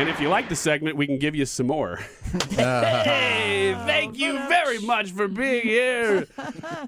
And 0.05 0.13
if 0.13 0.21
you 0.21 0.29
like 0.29 0.51
the 0.51 0.55
segment, 0.55 0.99
we 0.99 1.07
can 1.07 1.19
give 1.19 1.35
you 1.35 1.47
some 1.47 1.67
more. 1.67 1.97
hey, 2.51 3.75
thank 3.87 4.19
you 4.19 4.35
very 4.49 4.79
much 4.81 5.13
for 5.13 5.29
being 5.29 5.63
here. 5.63 6.27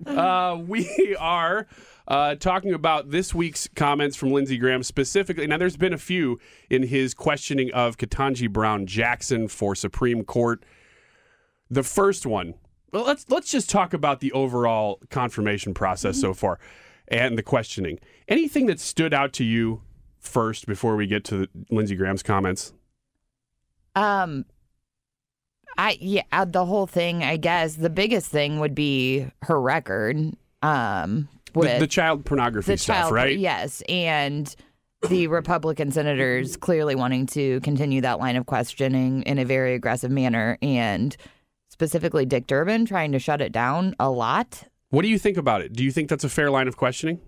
Uh, 0.07 0.63
we 0.67 1.17
are 1.19 1.67
uh, 2.09 2.35
talking 2.35 2.75
about 2.75 3.11
this 3.11 3.35
week's 3.35 3.69
comments 3.75 4.17
from 4.17 4.33
Lindsey 4.33 4.59
Graham 4.59 4.83
specifically. 4.83 5.47
Now, 5.47 5.57
there's 5.57 5.79
been 5.79 5.95
a 5.95 5.99
few 5.99 6.39
in 6.69 6.83
his 6.83 7.15
questioning 7.15 7.73
of 7.73 7.97
Ketanji 7.97 8.53
Brown 8.53 8.85
Jackson 8.87 9.49
for 9.49 9.75
Supreme 9.75 10.23
Court. 10.23 10.63
The 11.71 11.83
first 11.83 12.27
one, 12.27 12.55
well, 12.93 13.05
let's 13.05 13.25
let's 13.31 13.51
just 13.51 13.71
talk 13.71 13.95
about 13.95 14.21
the 14.21 14.31
overall 14.33 15.01
confirmation 15.09 15.73
process 15.73 16.21
so 16.21 16.35
far 16.35 16.59
and 17.09 17.39
the 17.39 17.43
questioning. 17.43 17.99
Anything 18.29 18.67
that 18.67 18.79
stood 18.79 19.15
out 19.15 19.33
to 19.35 19.45
you 19.45 19.81
first 20.19 20.67
before 20.67 20.97
we 20.97 21.07
get 21.07 21.25
to 21.25 21.49
Lindsey 21.71 21.97
Graham's 21.97 22.23
comments? 22.23 22.75
Um, 23.97 24.45
I 25.79 25.99
yeah, 26.01 26.23
uh, 26.31 26.45
the 26.45 26.65
whole 26.65 26.87
thing. 26.87 27.25
I 27.25 27.37
guess 27.37 27.75
the 27.75 27.91
biggest 27.91 28.31
thing 28.31 28.61
would 28.61 28.75
be 28.75 29.27
her 29.43 29.61
record. 29.61 30.17
Um, 30.63 31.29
with 31.55 31.73
the, 31.73 31.81
the 31.81 31.87
child 31.87 32.25
pornography 32.25 32.73
the 32.73 32.79
stuff, 32.79 32.97
child, 32.97 33.13
right? 33.15 33.37
Yes, 33.37 33.83
and 33.89 34.55
the 35.09 35.27
Republican 35.29 35.91
senators 35.91 36.57
clearly 36.57 36.95
wanting 36.95 37.27
to 37.27 37.61
continue 37.61 38.01
that 38.03 38.19
line 38.19 38.37
of 38.37 38.47
questioning 38.47 39.23
in 39.23 39.39
a 39.39 39.45
very 39.45 39.75
aggressive 39.75 40.11
manner, 40.11 40.59
and 40.63 41.17
specifically 41.69 42.25
Dick 42.27 42.47
Durbin 42.47 42.87
trying 42.87 43.13
to 43.13 43.19
shut 43.19 43.41
it 43.41 43.53
down 43.53 43.95
a 43.99 44.11
lot. 44.11 44.65
What 44.91 45.03
do 45.03 45.09
you 45.09 45.19
think 45.19 45.37
about 45.37 45.63
it? 45.63 45.73
Do 45.73 45.85
you 45.85 45.91
think 45.91 46.09
that's 46.09 46.25
a 46.25 46.29
fair 46.29 46.51
line 46.51 46.69
of 46.69 46.77
questioning? 46.77 47.21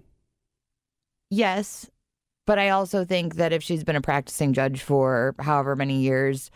Yes, 1.31 1.90
but 2.48 2.58
I 2.58 2.70
also 2.70 3.04
think 3.04 3.34
that 3.34 3.52
if 3.52 3.62
she's 3.62 3.84
been 3.84 3.94
a 3.94 4.00
practicing 4.00 4.54
judge 4.54 4.80
for 4.80 5.34
however 5.38 5.76
many 5.76 6.00
years, 6.00 6.50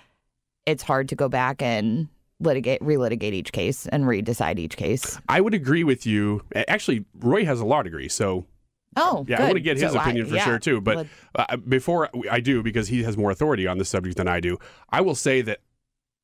it's 0.64 0.82
hard 0.82 1.10
to 1.10 1.14
go 1.14 1.28
back 1.28 1.60
and 1.60 2.08
litigate, 2.40 2.80
relitigate 2.80 3.34
each 3.34 3.52
case 3.52 3.86
and 3.88 4.04
redecide 4.04 4.58
each 4.58 4.78
case. 4.78 5.18
I 5.28 5.42
would 5.42 5.52
agree 5.52 5.84
with 5.84 6.06
you. 6.06 6.40
Actually, 6.66 7.04
Roy 7.20 7.44
has 7.44 7.60
a 7.60 7.66
law 7.66 7.82
degree, 7.82 8.08
so 8.08 8.46
Oh, 8.96 9.26
yeah, 9.28 9.36
good. 9.36 9.42
I 9.42 9.46
want 9.48 9.56
to 9.56 9.60
get 9.60 9.76
his 9.78 9.92
So 9.92 9.98
I- 9.98 10.02
opinion 10.02 10.26
for 10.28 10.34
yeah. 10.36 10.44
sure 10.44 10.58
too. 10.58 10.80
But 10.80 11.06
uh, 11.34 11.58
before 11.58 12.08
I 12.30 12.40
do, 12.40 12.62
because 12.62 12.88
he 12.88 13.02
has 13.02 13.18
more 13.18 13.30
authority 13.30 13.66
on 13.66 13.76
this 13.76 13.90
subject 13.90 14.16
than 14.16 14.28
I 14.28 14.40
do, 14.40 14.56
I 14.88 15.02
will 15.02 15.14
say 15.14 15.42
that 15.42 15.60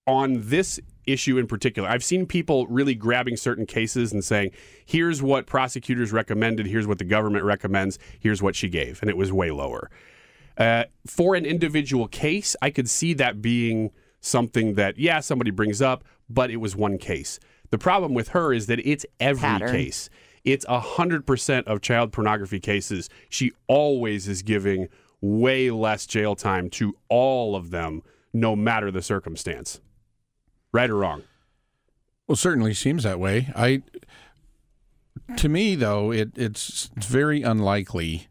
on 0.06 0.40
this 0.48 0.80
issue 1.08 1.38
in 1.38 1.46
particular, 1.46 1.88
I've 1.88 2.04
seen 2.04 2.26
people 2.26 2.66
really 2.66 2.94
grabbing 2.94 3.36
certain 3.36 3.66
cases 3.66 4.12
and 4.12 4.24
saying, 4.24 4.50
"Here's 4.84 5.22
what 5.22 5.46
prosecutors 5.46 6.12
recommended. 6.12 6.66
Here's 6.66 6.86
what 6.86 6.98
the 6.98 7.04
government 7.04 7.44
recommends. 7.44 7.98
Here's 8.18 8.42
what 8.42 8.54
she 8.54 8.68
gave," 8.68 9.00
and 9.00 9.10
it 9.10 9.16
was 9.16 9.32
way 9.32 9.50
lower. 9.50 9.90
Uh, 10.56 10.84
for 11.06 11.34
an 11.34 11.46
individual 11.46 12.08
case, 12.08 12.56
I 12.60 12.70
could 12.70 12.90
see 12.90 13.14
that 13.14 13.40
being 13.40 13.90
something 14.20 14.74
that, 14.74 14.98
yeah, 14.98 15.20
somebody 15.20 15.52
brings 15.52 15.80
up, 15.80 16.04
but 16.28 16.50
it 16.50 16.56
was 16.56 16.74
one 16.74 16.98
case. 16.98 17.38
The 17.70 17.78
problem 17.78 18.14
with 18.14 18.28
her 18.28 18.52
is 18.52 18.66
that 18.66 18.80
it's 18.84 19.06
every 19.20 19.40
Pattern. 19.40 19.70
case. 19.70 20.10
It's 20.44 20.64
100% 20.66 21.66
of 21.66 21.80
child 21.80 22.12
pornography 22.12 22.60
cases. 22.60 23.08
She 23.28 23.52
always 23.66 24.26
is 24.28 24.42
giving 24.42 24.88
way 25.20 25.70
less 25.70 26.06
jail 26.06 26.34
time 26.34 26.70
to 26.70 26.96
all 27.08 27.54
of 27.54 27.70
them, 27.70 28.02
no 28.32 28.56
matter 28.56 28.90
the 28.90 29.02
circumstance. 29.02 29.80
Right 30.72 30.90
or 30.90 30.96
wrong? 30.96 31.22
Well, 32.26 32.36
certainly 32.36 32.74
seems 32.74 33.04
that 33.04 33.18
way. 33.18 33.50
I, 33.56 33.82
to 35.36 35.48
me 35.48 35.74
though, 35.74 36.12
it 36.12 36.30
it's 36.36 36.90
very 36.96 37.42
unlikely 37.42 38.28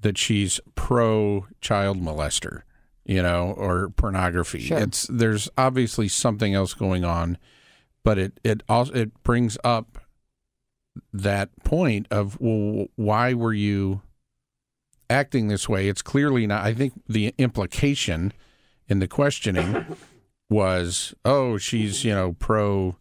that 0.00 0.18
she's 0.18 0.60
pro 0.74 1.46
child 1.60 2.00
molester, 2.00 2.62
you 3.04 3.22
know, 3.22 3.54
or 3.56 3.88
pornography. 3.90 4.60
Sure. 4.60 4.78
It's 4.78 5.06
there's 5.10 5.48
obviously 5.56 6.08
something 6.08 6.54
else 6.54 6.74
going 6.74 7.04
on, 7.04 7.38
but 8.04 8.18
it 8.18 8.40
it 8.44 8.62
also 8.68 8.92
it 8.94 9.22
brings 9.22 9.56
up 9.64 9.98
that 11.12 11.50
point 11.64 12.06
of 12.10 12.38
well, 12.40 12.86
why 12.96 13.32
were 13.32 13.54
you 13.54 14.02
acting 15.08 15.48
this 15.48 15.68
way? 15.68 15.88
It's 15.88 16.02
clearly 16.02 16.46
not. 16.46 16.64
I 16.64 16.74
think 16.74 16.92
the 17.08 17.34
implication 17.38 18.32
in 18.88 18.98
the 18.98 19.08
questioning 19.08 19.86
was, 20.50 21.14
oh, 21.24 21.58
she's 21.58 22.04
you 22.04 22.14
know 22.14 22.34
pro 22.34 22.96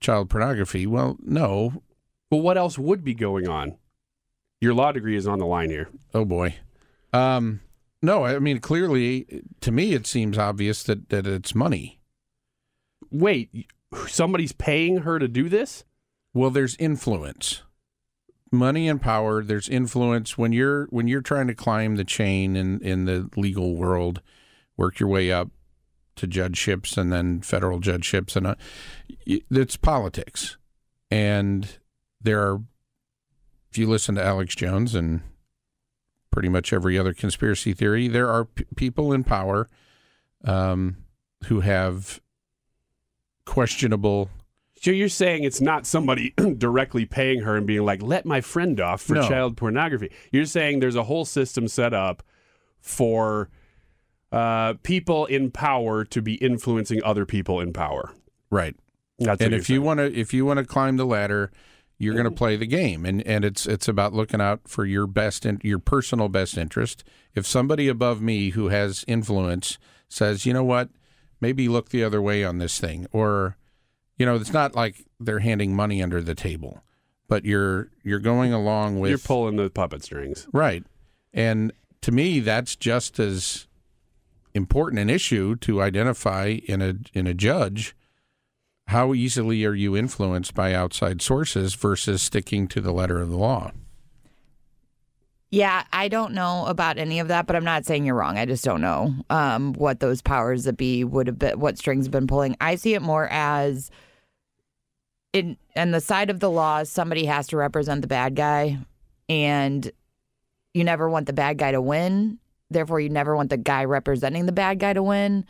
child 0.00 0.30
pornography. 0.30 0.86
Well, 0.86 1.16
no, 1.22 1.82
But 2.30 2.38
what 2.38 2.58
else 2.58 2.78
would 2.78 3.04
be 3.04 3.14
going 3.14 3.48
on? 3.48 3.76
Your 4.60 4.74
law 4.74 4.92
degree 4.92 5.16
is 5.16 5.26
on 5.26 5.38
the 5.38 5.46
line 5.46 5.70
here. 5.70 5.88
Oh 6.14 6.24
boy. 6.24 6.56
Um, 7.12 7.60
no, 8.00 8.24
I 8.24 8.38
mean 8.38 8.58
clearly 8.58 9.42
to 9.60 9.70
me 9.70 9.92
it 9.92 10.06
seems 10.06 10.38
obvious 10.38 10.82
that 10.84 11.08
that 11.10 11.26
it's 11.26 11.54
money. 11.54 12.00
Wait, 13.10 13.66
somebody's 14.06 14.52
paying 14.52 14.98
her 14.98 15.18
to 15.18 15.28
do 15.28 15.48
this? 15.48 15.84
Well, 16.32 16.50
there's 16.50 16.76
influence. 16.76 17.62
Money 18.50 18.88
and 18.88 19.00
power, 19.00 19.42
there's 19.42 19.68
influence 19.68 20.38
when 20.38 20.52
you're 20.52 20.86
when 20.86 21.08
you're 21.08 21.20
trying 21.22 21.46
to 21.48 21.54
climb 21.54 21.96
the 21.96 22.04
chain 22.04 22.56
in 22.56 22.80
in 22.80 23.04
the 23.04 23.28
legal 23.36 23.76
world, 23.76 24.22
work 24.76 25.00
your 25.00 25.08
way 25.08 25.32
up 25.32 25.50
to 26.22 26.28
judgeships 26.28 26.96
and 26.96 27.12
then 27.12 27.40
federal 27.40 27.80
judgeships 27.80 28.36
and 28.36 28.46
uh, 28.46 28.54
it's 29.26 29.76
politics. 29.76 30.56
And 31.10 31.68
there 32.20 32.40
are 32.40 32.62
if 33.70 33.76
you 33.76 33.88
listen 33.88 34.14
to 34.14 34.24
Alex 34.24 34.54
Jones 34.54 34.94
and 34.94 35.22
pretty 36.30 36.48
much 36.48 36.72
every 36.72 36.96
other 36.96 37.12
conspiracy 37.12 37.72
theory, 37.72 38.06
there 38.06 38.28
are 38.28 38.44
p- 38.44 38.64
people 38.76 39.12
in 39.12 39.24
power 39.24 39.68
um, 40.44 40.96
who 41.46 41.60
have 41.60 42.20
questionable. 43.44 44.30
So 44.80 44.90
you're 44.90 45.08
saying 45.08 45.44
it's 45.44 45.60
not 45.60 45.86
somebody 45.86 46.34
directly 46.58 47.04
paying 47.04 47.40
her 47.40 47.56
and 47.56 47.66
being 47.66 47.84
like, 47.84 48.02
"Let 48.02 48.24
my 48.26 48.40
friend 48.40 48.80
off 48.80 49.02
for 49.02 49.14
No. 49.14 49.28
child 49.28 49.56
pornography." 49.56 50.10
You're 50.30 50.44
saying 50.44 50.78
there's 50.80 50.96
a 50.96 51.04
whole 51.04 51.24
system 51.24 51.66
set 51.68 51.92
up 51.92 52.22
for 52.80 53.48
uh, 54.32 54.74
people 54.82 55.26
in 55.26 55.50
power 55.50 56.04
to 56.04 56.22
be 56.22 56.34
influencing 56.34 57.02
other 57.04 57.26
people 57.26 57.60
in 57.60 57.72
power. 57.72 58.12
Right. 58.50 58.74
That's 59.18 59.42
and 59.42 59.54
if 59.54 59.68
you're 59.68 59.82
want 59.82 59.98
to, 59.98 60.12
if 60.12 60.34
you 60.34 60.44
want 60.44 60.58
to 60.58 60.64
climb 60.64 60.96
the 60.96 61.04
ladder, 61.04 61.52
you're 61.98 62.14
going 62.14 62.24
to 62.24 62.30
play 62.30 62.56
the 62.56 62.66
game, 62.66 63.04
and 63.04 63.24
and 63.26 63.44
it's 63.44 63.66
it's 63.66 63.86
about 63.86 64.12
looking 64.12 64.40
out 64.40 64.62
for 64.66 64.84
your 64.84 65.06
best 65.06 65.44
and 65.46 65.62
your 65.62 65.78
personal 65.78 66.28
best 66.28 66.58
interest. 66.58 67.04
If 67.34 67.46
somebody 67.46 67.88
above 67.88 68.20
me 68.20 68.50
who 68.50 68.68
has 68.68 69.04
influence 69.06 69.78
says, 70.08 70.44
you 70.44 70.52
know 70.52 70.64
what, 70.64 70.88
maybe 71.40 71.68
look 71.68 71.90
the 71.90 72.02
other 72.02 72.20
way 72.20 72.42
on 72.42 72.58
this 72.58 72.80
thing, 72.80 73.06
or 73.12 73.56
you 74.16 74.26
know, 74.26 74.34
it's 74.34 74.52
not 74.52 74.74
like 74.74 75.06
they're 75.20 75.38
handing 75.40 75.76
money 75.76 76.02
under 76.02 76.20
the 76.20 76.34
table, 76.34 76.82
but 77.28 77.44
you're 77.44 77.90
you're 78.02 78.18
going 78.18 78.52
along 78.52 78.98
with 78.98 79.10
you're 79.10 79.18
pulling 79.18 79.56
the 79.56 79.70
puppet 79.70 80.02
strings. 80.02 80.48
Right. 80.52 80.84
And 81.32 81.72
to 82.00 82.10
me, 82.12 82.40
that's 82.40 82.74
just 82.74 83.20
as 83.20 83.68
important 84.54 85.00
an 85.00 85.10
issue 85.10 85.56
to 85.56 85.82
identify 85.82 86.58
in 86.66 86.82
a 86.82 86.94
in 87.12 87.26
a 87.26 87.34
judge. 87.34 87.94
How 88.88 89.14
easily 89.14 89.64
are 89.64 89.74
you 89.74 89.96
influenced 89.96 90.54
by 90.54 90.74
outside 90.74 91.22
sources 91.22 91.74
versus 91.74 92.20
sticking 92.20 92.66
to 92.68 92.80
the 92.80 92.92
letter 92.92 93.20
of 93.20 93.30
the 93.30 93.36
law? 93.36 93.70
Yeah, 95.50 95.84
I 95.92 96.08
don't 96.08 96.32
know 96.32 96.64
about 96.66 96.96
any 96.96 97.20
of 97.20 97.28
that, 97.28 97.46
but 97.46 97.54
I'm 97.54 97.64
not 97.64 97.84
saying 97.84 98.06
you're 98.06 98.14
wrong. 98.14 98.38
I 98.38 98.46
just 98.46 98.64
don't 98.64 98.80
know 98.80 99.14
um, 99.28 99.74
what 99.74 100.00
those 100.00 100.22
powers 100.22 100.64
that 100.64 100.78
be 100.78 101.04
would 101.04 101.26
have 101.26 101.38
been, 101.38 101.60
what 101.60 101.76
strings 101.76 102.06
have 102.06 102.10
been 102.10 102.26
pulling. 102.26 102.56
I 102.58 102.76
see 102.76 102.94
it 102.94 103.02
more 103.02 103.28
as 103.30 103.90
in 105.34 105.58
and 105.74 105.92
the 105.92 106.00
side 106.00 106.30
of 106.30 106.40
the 106.40 106.50
law, 106.50 106.84
somebody 106.84 107.26
has 107.26 107.48
to 107.48 107.56
represent 107.56 108.00
the 108.00 108.08
bad 108.08 108.34
guy, 108.34 108.78
and 109.28 109.90
you 110.74 110.84
never 110.84 111.08
want 111.08 111.26
the 111.26 111.32
bad 111.32 111.58
guy 111.58 111.72
to 111.72 111.80
win. 111.80 112.38
Therefore, 112.72 113.00
you 113.00 113.08
never 113.08 113.36
want 113.36 113.50
the 113.50 113.56
guy 113.56 113.84
representing 113.84 114.46
the 114.46 114.52
bad 114.52 114.78
guy 114.78 114.92
to 114.92 115.02
win. 115.02 115.44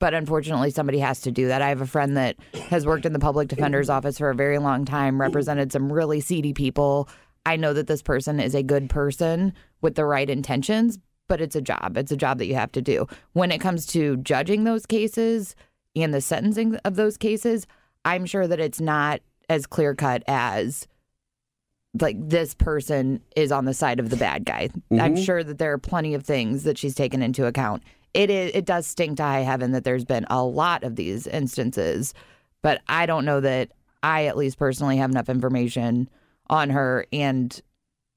But 0.00 0.14
unfortunately, 0.14 0.70
somebody 0.70 1.00
has 1.00 1.20
to 1.22 1.32
do 1.32 1.48
that. 1.48 1.60
I 1.60 1.70
have 1.70 1.80
a 1.80 1.86
friend 1.86 2.16
that 2.16 2.36
has 2.68 2.86
worked 2.86 3.04
in 3.04 3.12
the 3.12 3.18
public 3.18 3.48
defender's 3.48 3.90
office 3.90 4.18
for 4.18 4.30
a 4.30 4.34
very 4.34 4.58
long 4.58 4.84
time, 4.84 5.20
represented 5.20 5.72
some 5.72 5.92
really 5.92 6.20
seedy 6.20 6.52
people. 6.52 7.08
I 7.44 7.56
know 7.56 7.72
that 7.72 7.88
this 7.88 8.02
person 8.02 8.38
is 8.38 8.54
a 8.54 8.62
good 8.62 8.88
person 8.88 9.52
with 9.80 9.96
the 9.96 10.04
right 10.04 10.30
intentions, 10.30 10.98
but 11.26 11.40
it's 11.40 11.56
a 11.56 11.60
job. 11.60 11.96
It's 11.96 12.12
a 12.12 12.16
job 12.16 12.38
that 12.38 12.46
you 12.46 12.54
have 12.54 12.72
to 12.72 12.82
do. 12.82 13.06
When 13.32 13.50
it 13.50 13.60
comes 13.60 13.86
to 13.86 14.18
judging 14.18 14.64
those 14.64 14.86
cases 14.86 15.56
and 15.96 16.14
the 16.14 16.20
sentencing 16.20 16.76
of 16.84 16.94
those 16.94 17.16
cases, 17.16 17.66
I'm 18.04 18.24
sure 18.24 18.46
that 18.46 18.60
it's 18.60 18.80
not 18.80 19.20
as 19.48 19.66
clear 19.66 19.94
cut 19.94 20.22
as 20.28 20.86
like 22.00 22.16
this 22.28 22.54
person 22.54 23.20
is 23.36 23.50
on 23.50 23.64
the 23.64 23.74
side 23.74 23.98
of 24.00 24.10
the 24.10 24.16
bad 24.16 24.44
guy. 24.44 24.68
I'm 24.92 25.16
Mhm. 25.16 25.24
sure 25.24 25.42
that 25.42 25.58
there 25.58 25.72
are 25.72 25.78
plenty 25.78 26.14
of 26.14 26.24
things 26.24 26.64
that 26.64 26.76
she's 26.78 26.94
taken 26.94 27.22
into 27.22 27.46
account. 27.46 27.82
It 28.14 28.30
is 28.30 28.50
it 28.54 28.64
does 28.64 28.86
stink 28.86 29.16
to 29.18 29.22
high 29.22 29.40
heaven 29.40 29.72
that 29.72 29.84
there's 29.84 30.04
been 30.04 30.26
a 30.30 30.44
lot 30.44 30.84
of 30.84 30.96
these 30.96 31.26
instances, 31.26 32.14
but 32.62 32.80
I 32.88 33.06
don't 33.06 33.24
know 33.24 33.40
that 33.40 33.70
I 34.02 34.26
at 34.26 34.36
least 34.36 34.58
personally 34.58 34.96
have 34.98 35.10
enough 35.10 35.28
information 35.28 36.08
on 36.50 36.70
her 36.70 37.06
and 37.12 37.60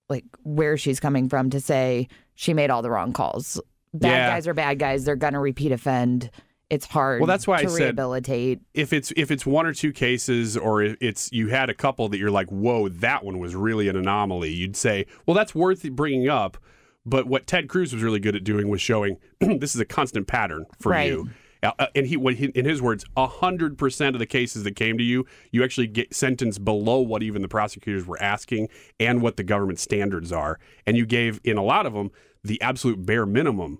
like 0.09 0.25
where 0.43 0.77
she's 0.77 0.99
coming 0.99 1.29
from 1.29 1.49
to 1.51 1.59
say 1.61 2.07
she 2.35 2.53
made 2.53 2.69
all 2.69 2.81
the 2.81 2.91
wrong 2.91 3.13
calls. 3.13 3.59
Bad 3.93 4.09
Yeah. 4.09 4.29
guys 4.29 4.47
are 4.47 4.53
bad 4.53 4.79
guys. 4.79 5.05
They're 5.05 5.15
gonna 5.15 5.39
repeat 5.39 5.71
offend. 5.71 6.29
It's 6.71 6.87
hard. 6.87 7.19
Well, 7.21 7.27
that's 7.27 7.45
why 7.45 7.57
I 7.57 7.63
to 7.63 7.69
said- 7.69 7.79
rehabilitate. 7.79 8.59
if 8.73 8.93
it's 8.93 9.11
if 9.15 9.29
it's 9.29 9.45
one 9.45 9.65
or 9.67 9.73
two 9.73 9.91
cases 9.91 10.57
or 10.57 10.81
it's 10.81 11.29
you 11.31 11.49
had 11.49 11.69
a 11.69 11.73
couple 11.75 12.09
that 12.09 12.17
you're 12.17 12.31
like 12.31 12.47
whoa 12.49 12.89
that 12.89 13.23
one 13.23 13.37
was 13.39 13.53
really 13.55 13.87
an 13.89 13.95
anomaly 13.95 14.51
you'd 14.51 14.75
say 14.75 15.05
well 15.25 15.35
that's 15.35 15.53
worth 15.53 15.83
bringing 15.91 16.27
up 16.29 16.57
but 17.05 17.27
what 17.27 17.45
ted 17.45 17.67
cruz 17.67 17.93
was 17.93 18.01
really 18.01 18.19
good 18.19 18.35
at 18.35 18.43
doing 18.43 18.69
was 18.69 18.81
showing 18.81 19.17
this 19.39 19.75
is 19.75 19.81
a 19.81 19.85
constant 19.85 20.27
pattern 20.27 20.65
for 20.79 20.91
Right. 20.93 21.11
you 21.11 21.29
Uh, 21.63 21.71
uh, 21.77 21.85
and 21.93 22.07
he, 22.07 22.17
he, 22.33 22.45
in 22.55 22.65
his 22.65 22.81
words, 22.81 23.05
hundred 23.17 23.77
percent 23.77 24.15
of 24.15 24.19
the 24.19 24.25
cases 24.25 24.63
that 24.63 24.75
came 24.75 24.97
to 24.97 25.03
you, 25.03 25.25
you 25.51 25.63
actually 25.63 25.85
get 25.87 26.11
sentenced 26.11 26.65
below 26.65 26.99
what 27.01 27.21
even 27.21 27.43
the 27.43 27.47
prosecutors 27.47 28.07
were 28.07 28.19
asking 28.19 28.67
and 28.99 29.21
what 29.21 29.37
the 29.37 29.43
government 29.43 29.77
standards 29.77 30.31
are, 30.31 30.57
and 30.87 30.97
you 30.97 31.05
gave 31.05 31.39
in 31.43 31.57
a 31.57 31.63
lot 31.63 31.85
of 31.85 31.93
them 31.93 32.09
the 32.43 32.59
absolute 32.63 33.05
bare 33.05 33.27
minimum 33.27 33.77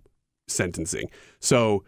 sentencing. 0.48 1.10
So 1.40 1.84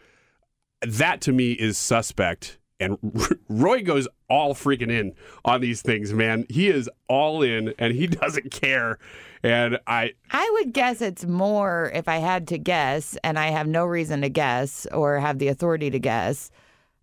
that 0.87 1.21
to 1.21 1.31
me 1.31 1.51
is 1.53 1.77
suspect. 1.77 2.59
And 2.79 2.97
Roy 3.49 3.81
goes 3.81 4.07
all 4.29 4.53
freaking 4.53 4.91
in 4.91 5.13
on 5.45 5.61
these 5.61 5.81
things, 5.81 6.13
man. 6.13 6.45
He 6.49 6.67
is 6.67 6.89
all 7.07 7.41
in 7.41 7.73
and 7.77 7.93
he 7.93 8.07
doesn't 8.21 8.51
care. 8.51 8.99
And 9.43 9.77
I, 9.87 10.13
I 10.31 10.49
would 10.53 10.73
guess 10.73 11.01
it's 11.01 11.25
more 11.25 11.91
if 11.93 12.07
I 12.07 12.17
had 12.17 12.47
to 12.47 12.57
guess, 12.57 13.17
and 13.25 13.37
I 13.37 13.47
have 13.47 13.67
no 13.67 13.85
reason 13.85 14.21
to 14.21 14.29
guess 14.29 14.87
or 14.93 15.19
have 15.19 15.37
the 15.37 15.49
authority 15.49 15.89
to 15.89 15.99
guess. 15.99 16.49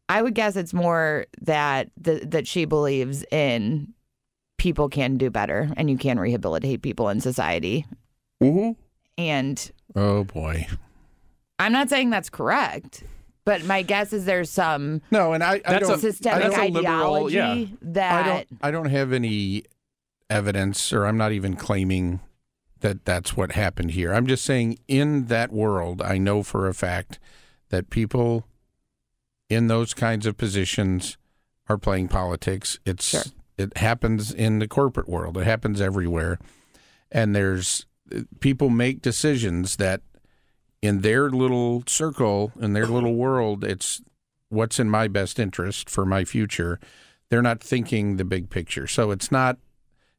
I 0.08 0.22
would 0.22 0.34
guess 0.34 0.56
it's 0.56 0.72
more 0.72 1.26
that 1.42 1.90
th- 2.02 2.22
that 2.26 2.48
she 2.48 2.64
believes 2.64 3.24
in 3.30 3.92
people 4.58 4.88
can 4.88 5.18
do 5.18 5.30
better 5.30 5.70
and 5.76 5.88
you 5.88 5.96
can 5.98 6.18
rehabilitate 6.18 6.82
people 6.82 7.10
in 7.10 7.20
society. 7.20 7.86
Mm-hmm. 8.42 8.72
And 9.18 9.70
Oh 9.94 10.24
boy. 10.24 10.66
I'm 11.58 11.72
not 11.72 11.90
saying 11.90 12.08
that's 12.08 12.30
correct, 12.30 13.04
but 13.44 13.64
my 13.64 13.83
guess 13.83 14.12
is 14.12 14.24
there's 14.24 14.50
some 14.50 15.03
No, 15.11 15.33
and 15.33 15.42
I, 15.42 15.55
I 15.55 15.59
That's 15.64 15.88
don't 15.88 15.98
a 15.98 16.00
systemic 16.00 16.44
I 16.44 16.68
don't- 16.68 16.76
ideology 16.76 17.40
I 17.40 17.68
that 17.83 18.26
don't 18.26 18.59
I 18.62 18.70
don't 18.70 18.90
have 18.90 19.12
any 19.12 19.64
evidence 20.29 20.92
or 20.92 21.07
I'm 21.07 21.16
not 21.16 21.33
even 21.33 21.57
claiming 21.57 22.20
that 22.81 23.05
that's 23.05 23.37
what 23.37 23.53
happened 23.53 23.90
here. 23.92 24.12
I'm 24.14 24.26
just 24.26 24.44
saying 24.44 24.79
in 24.88 25.26
that 25.26 25.53
world 25.53 26.00
I 26.03 26.18
know 26.18 26.42
for 26.42 26.68
a 26.68 26.74
fact 26.74 27.18
that 27.70 27.90
people 27.90 28.46
in 29.48 29.66
those 29.66 29.92
kinds 29.94 30.26
of 30.26 30.37
positions 30.37 31.18
are 31.68 31.76
playing 31.79 32.09
politics. 32.09 32.79
It's 32.87 33.33
it 33.59 33.76
happens 33.76 34.33
in 34.33 34.59
the 34.61 34.68
corporate 34.68 35.09
world. 35.09 35.37
It 35.37 35.44
happens 35.44 35.81
everywhere. 35.81 36.38
And 37.12 37.35
there's 37.35 37.85
people 38.40 38.70
make 38.70 39.03
decisions 39.03 39.76
that 39.76 40.00
in 40.82 41.00
their 41.00 41.30
little 41.30 41.82
circle, 41.86 42.52
in 42.60 42.72
their 42.72 42.86
little 42.86 43.14
world, 43.14 43.64
it's 43.64 44.00
what's 44.48 44.78
in 44.78 44.90
my 44.90 45.08
best 45.08 45.38
interest 45.38 45.90
for 45.90 46.06
my 46.06 46.24
future. 46.24 46.80
They're 47.28 47.42
not 47.42 47.62
thinking 47.62 48.16
the 48.16 48.24
big 48.24 48.50
picture. 48.50 48.86
So 48.86 49.10
it's 49.10 49.30
not 49.30 49.58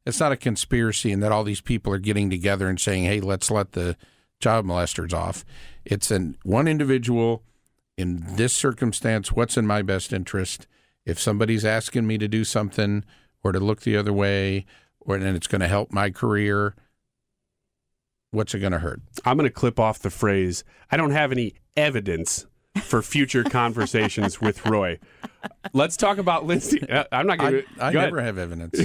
it's 0.04 0.18
not 0.18 0.32
a 0.32 0.36
conspiracy 0.36 1.12
and 1.12 1.22
that 1.22 1.30
all 1.30 1.44
these 1.44 1.60
people 1.60 1.92
are 1.92 1.98
getting 1.98 2.28
together 2.30 2.68
and 2.68 2.80
saying, 2.80 3.04
"Hey, 3.04 3.20
let's 3.20 3.50
let 3.50 3.72
the 3.72 3.96
child 4.40 4.66
molesters 4.66 5.12
off." 5.12 5.44
It's 5.84 6.10
an 6.10 6.36
one 6.42 6.66
individual 6.66 7.44
in 7.96 8.24
this 8.36 8.52
circumstance, 8.52 9.32
what's 9.32 9.56
in 9.56 9.66
my 9.66 9.82
best 9.82 10.12
interest? 10.12 10.66
If 11.04 11.20
somebody's 11.20 11.64
asking 11.64 12.06
me 12.06 12.18
to 12.18 12.28
do 12.28 12.44
something 12.44 13.04
or 13.42 13.52
to 13.52 13.60
look 13.60 13.82
the 13.82 13.96
other 13.96 14.12
way 14.12 14.66
or 15.00 15.18
then 15.18 15.34
it's 15.34 15.46
going 15.46 15.60
to 15.60 15.68
help 15.68 15.92
my 15.92 16.10
career, 16.10 16.74
what's 18.32 18.54
it 18.54 18.58
going 18.58 18.72
to 18.72 18.80
hurt? 18.80 19.00
I'm 19.24 19.36
going 19.36 19.48
to 19.48 19.54
clip 19.54 19.78
off 19.78 20.00
the 20.00 20.10
phrase, 20.10 20.64
I 20.90 20.96
don't 20.96 21.12
have 21.12 21.30
any 21.30 21.54
evidence 21.76 22.46
for 22.82 23.02
future 23.02 23.44
conversations 23.44 24.40
with 24.40 24.66
Roy. 24.66 24.98
Let's 25.72 25.96
talk 25.96 26.18
about 26.18 26.46
Lindsey. 26.46 26.82
Uh, 26.88 27.04
I'm 27.12 27.26
not 27.26 27.38
going 27.38 27.52
to. 27.52 27.64
I, 27.78 27.88
I 27.88 27.92
never 27.92 28.20
have 28.20 28.38
evidence. 28.38 28.80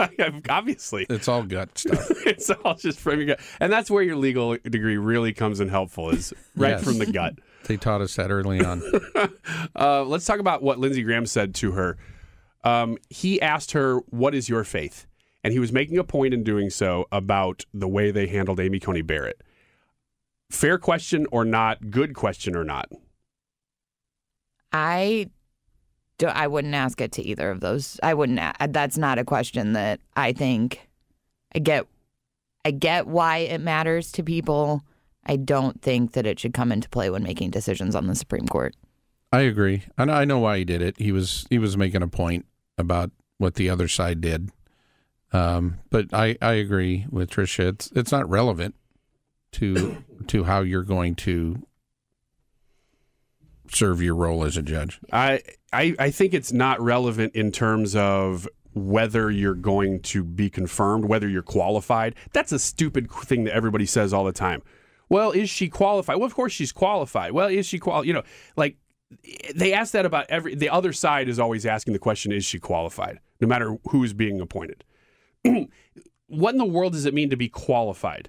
Obviously. 0.48 1.06
It's 1.08 1.28
all 1.28 1.42
gut 1.44 1.78
stuff. 1.78 2.10
it's 2.26 2.50
all 2.50 2.74
just 2.74 2.98
from 2.98 3.18
your 3.18 3.26
gut. 3.26 3.40
And 3.60 3.72
that's 3.72 3.90
where 3.90 4.02
your 4.02 4.16
legal 4.16 4.56
degree 4.56 4.96
really 4.96 5.32
comes 5.32 5.60
in 5.60 5.68
helpful, 5.68 6.10
is 6.10 6.32
right 6.56 6.70
Yes. 6.70 6.84
from 6.84 6.98
the 6.98 7.06
gut. 7.06 7.34
They 7.64 7.76
taught 7.76 8.00
us 8.00 8.16
that 8.16 8.30
early 8.30 8.64
on. 8.64 8.82
uh, 9.76 10.02
let's 10.04 10.24
talk 10.24 10.40
about 10.40 10.62
what 10.62 10.78
Lindsey 10.78 11.02
Graham 11.02 11.26
said 11.26 11.54
to 11.56 11.72
her. 11.72 11.98
Um, 12.64 12.98
he 13.08 13.40
asked 13.40 13.72
her, 13.72 13.98
What 14.08 14.34
is 14.34 14.48
your 14.48 14.64
faith? 14.64 15.06
And 15.44 15.52
he 15.52 15.58
was 15.58 15.72
making 15.72 15.98
a 15.98 16.04
point 16.04 16.34
in 16.34 16.42
doing 16.42 16.70
so 16.70 17.06
about 17.12 17.64
the 17.72 17.88
way 17.88 18.10
they 18.10 18.26
handled 18.26 18.60
Amy 18.60 18.80
Coney 18.80 19.02
Barrett. 19.02 19.42
Fair 20.50 20.78
question 20.78 21.26
or 21.30 21.44
not? 21.44 21.90
Good 21.90 22.14
question 22.14 22.56
or 22.56 22.64
not? 22.64 22.90
I 24.72 25.30
do, 26.18 26.26
I 26.26 26.46
wouldn't 26.46 26.74
ask 26.74 27.00
it 27.00 27.12
to 27.12 27.22
either 27.22 27.50
of 27.50 27.60
those. 27.60 27.98
I 28.02 28.14
wouldn't. 28.14 28.38
Uh, 28.38 28.52
that's 28.68 28.98
not 28.98 29.18
a 29.18 29.24
question 29.24 29.72
that 29.74 30.00
I 30.16 30.32
think. 30.32 30.88
I 31.54 31.60
get. 31.60 31.86
I 32.64 32.72
get 32.72 33.06
why 33.06 33.38
it 33.38 33.60
matters 33.60 34.12
to 34.12 34.22
people. 34.22 34.82
I 35.24 35.36
don't 35.36 35.80
think 35.80 36.12
that 36.12 36.26
it 36.26 36.40
should 36.40 36.52
come 36.52 36.72
into 36.72 36.88
play 36.88 37.08
when 37.08 37.22
making 37.22 37.50
decisions 37.50 37.94
on 37.94 38.06
the 38.06 38.14
Supreme 38.14 38.46
Court. 38.46 38.74
I 39.32 39.42
agree. 39.42 39.84
I 39.96 40.06
know, 40.06 40.12
I 40.12 40.24
know 40.24 40.38
why 40.38 40.58
he 40.58 40.64
did 40.64 40.82
it. 40.82 40.98
He 40.98 41.12
was 41.12 41.46
he 41.50 41.58
was 41.58 41.76
making 41.76 42.02
a 42.02 42.08
point 42.08 42.46
about 42.76 43.10
what 43.38 43.54
the 43.54 43.70
other 43.70 43.88
side 43.88 44.20
did. 44.20 44.50
Um, 45.32 45.78
but 45.90 46.12
I, 46.12 46.36
I 46.40 46.54
agree 46.54 47.06
with 47.10 47.30
Tricia. 47.30 47.68
It's 47.68 47.92
it's 47.94 48.12
not 48.12 48.28
relevant 48.28 48.74
to 49.52 50.02
to 50.28 50.44
how 50.44 50.60
you're 50.60 50.82
going 50.82 51.14
to 51.16 51.66
serve 53.70 54.00
your 54.00 54.14
role 54.14 54.44
as 54.44 54.56
a 54.56 54.62
judge. 54.62 55.00
I, 55.12 55.42
I 55.72 55.94
I 55.98 56.10
think 56.10 56.34
it's 56.34 56.52
not 56.52 56.80
relevant 56.80 57.34
in 57.34 57.52
terms 57.52 57.94
of 57.94 58.48
whether 58.74 59.30
you're 59.30 59.54
going 59.54 60.00
to 60.00 60.24
be 60.24 60.48
confirmed, 60.48 61.04
whether 61.04 61.28
you're 61.28 61.42
qualified. 61.42 62.14
That's 62.32 62.52
a 62.52 62.58
stupid 62.58 63.10
thing 63.10 63.44
that 63.44 63.54
everybody 63.54 63.86
says 63.86 64.12
all 64.12 64.24
the 64.24 64.32
time. 64.32 64.62
Well, 65.08 65.30
is 65.30 65.50
she 65.50 65.68
qualified? 65.68 66.16
Well, 66.16 66.26
of 66.26 66.34
course 66.34 66.52
she's 66.52 66.72
qualified. 66.72 67.32
Well, 67.32 67.48
is 67.48 67.66
she 67.66 67.78
qual? 67.78 68.04
You 68.04 68.12
know, 68.12 68.22
like 68.56 68.76
they 69.54 69.72
ask 69.72 69.92
that 69.92 70.06
about 70.06 70.26
every. 70.28 70.54
The 70.54 70.68
other 70.68 70.92
side 70.92 71.28
is 71.28 71.38
always 71.38 71.66
asking 71.66 71.92
the 71.92 71.98
question: 71.98 72.32
Is 72.32 72.44
she 72.44 72.58
qualified? 72.58 73.20
No 73.40 73.48
matter 73.48 73.78
who's 73.90 74.12
being 74.12 74.40
appointed. 74.40 74.84
what 76.26 76.54
in 76.54 76.58
the 76.58 76.64
world 76.64 76.92
does 76.92 77.06
it 77.06 77.14
mean 77.14 77.30
to 77.30 77.36
be 77.36 77.48
qualified? 77.48 78.28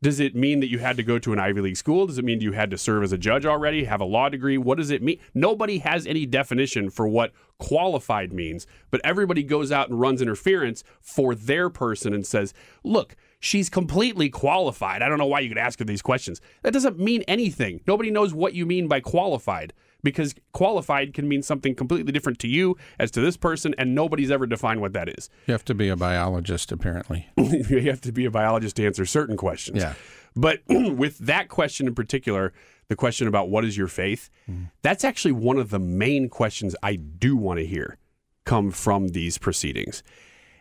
Does 0.00 0.20
it 0.20 0.36
mean 0.36 0.60
that 0.60 0.70
you 0.70 0.78
had 0.78 0.96
to 0.98 1.02
go 1.02 1.18
to 1.18 1.32
an 1.32 1.40
Ivy 1.40 1.60
League 1.60 1.76
school? 1.76 2.06
Does 2.06 2.18
it 2.18 2.24
mean 2.24 2.40
you 2.40 2.52
had 2.52 2.70
to 2.70 2.78
serve 2.78 3.02
as 3.02 3.12
a 3.12 3.18
judge 3.18 3.44
already, 3.44 3.84
have 3.84 4.00
a 4.00 4.04
law 4.04 4.28
degree? 4.28 4.56
What 4.56 4.78
does 4.78 4.92
it 4.92 5.02
mean? 5.02 5.18
Nobody 5.34 5.78
has 5.78 6.06
any 6.06 6.24
definition 6.24 6.88
for 6.88 7.08
what 7.08 7.32
qualified 7.58 8.32
means, 8.32 8.64
but 8.92 9.00
everybody 9.02 9.42
goes 9.42 9.72
out 9.72 9.88
and 9.88 10.00
runs 10.00 10.22
interference 10.22 10.84
for 11.00 11.34
their 11.34 11.68
person 11.68 12.14
and 12.14 12.24
says, 12.24 12.54
look, 12.84 13.16
she's 13.40 13.68
completely 13.68 14.28
qualified. 14.28 15.02
I 15.02 15.08
don't 15.08 15.18
know 15.18 15.26
why 15.26 15.40
you 15.40 15.48
could 15.48 15.58
ask 15.58 15.80
her 15.80 15.84
these 15.84 16.02
questions. 16.02 16.40
That 16.62 16.72
doesn't 16.72 17.00
mean 17.00 17.22
anything. 17.22 17.80
Nobody 17.84 18.12
knows 18.12 18.32
what 18.32 18.54
you 18.54 18.66
mean 18.66 18.86
by 18.86 19.00
qualified 19.00 19.72
because 20.02 20.34
qualified 20.52 21.14
can 21.14 21.28
mean 21.28 21.42
something 21.42 21.74
completely 21.74 22.12
different 22.12 22.38
to 22.40 22.48
you 22.48 22.76
as 22.98 23.10
to 23.12 23.20
this 23.20 23.36
person, 23.36 23.74
and 23.78 23.94
nobody's 23.94 24.30
ever 24.30 24.46
defined 24.46 24.80
what 24.80 24.92
that 24.92 25.08
is. 25.08 25.28
You 25.46 25.52
have 25.52 25.64
to 25.66 25.74
be 25.74 25.88
a 25.88 25.96
biologist, 25.96 26.70
apparently. 26.72 27.28
you 27.36 27.82
have 27.82 28.00
to 28.02 28.12
be 28.12 28.24
a 28.24 28.30
biologist 28.30 28.76
to 28.76 28.86
answer 28.86 29.04
certain 29.04 29.36
questions. 29.36 29.82
Yeah. 29.82 29.94
But 30.36 30.60
with 30.68 31.18
that 31.18 31.48
question 31.48 31.86
in 31.86 31.94
particular, 31.94 32.52
the 32.88 32.96
question 32.96 33.28
about 33.28 33.48
what 33.50 33.64
is 33.64 33.76
your 33.76 33.88
faith, 33.88 34.30
mm. 34.48 34.70
that's 34.82 35.04
actually 35.04 35.32
one 35.32 35.58
of 35.58 35.70
the 35.70 35.78
main 35.78 36.28
questions 36.28 36.74
I 36.82 36.96
do 36.96 37.36
want 37.36 37.58
to 37.58 37.66
hear 37.66 37.98
come 38.44 38.70
from 38.70 39.08
these 39.08 39.36
proceedings. 39.36 40.02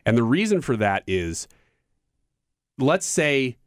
And 0.06 0.18
the 0.18 0.24
reason 0.24 0.62
for 0.62 0.76
that 0.78 1.04
is 1.08 1.48
let's 2.78 3.06
say 3.06 3.58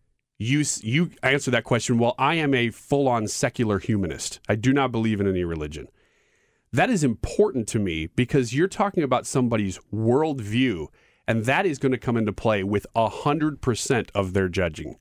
you 0.41 0.65
you 0.81 1.11
answer 1.23 1.51
that 1.51 1.65
question, 1.65 1.99
well, 1.99 2.15
I 2.19 2.37
am 2.37 2.55
a 2.55 2.71
full-on 2.71 3.29
secular 3.29 3.79
humanist. 3.79 4.41
I 4.49 4.55
do 4.55 4.73
not 4.73 4.91
believe 4.91 5.21
in 5.21 5.29
any 5.29 5.45
religion. 5.45 5.89
That 6.73 6.89
is 6.89 7.05
important 7.05 7.69
to 7.69 7.79
me 7.79 8.07
because 8.07 8.55
you're 8.55 8.67
talking 8.67 9.03
about 9.03 9.27
somebody's 9.27 9.79
worldview, 9.93 10.87
and 11.29 11.45
that 11.45 11.67
is 11.67 11.79
going 11.79 11.93
to 11.93 11.99
come 11.99 12.17
into 12.17 12.33
play 12.33 12.65
with 12.65 12.87
100% 12.97 14.09
of 14.15 14.33
their 14.33 14.49
judging. 14.49 14.97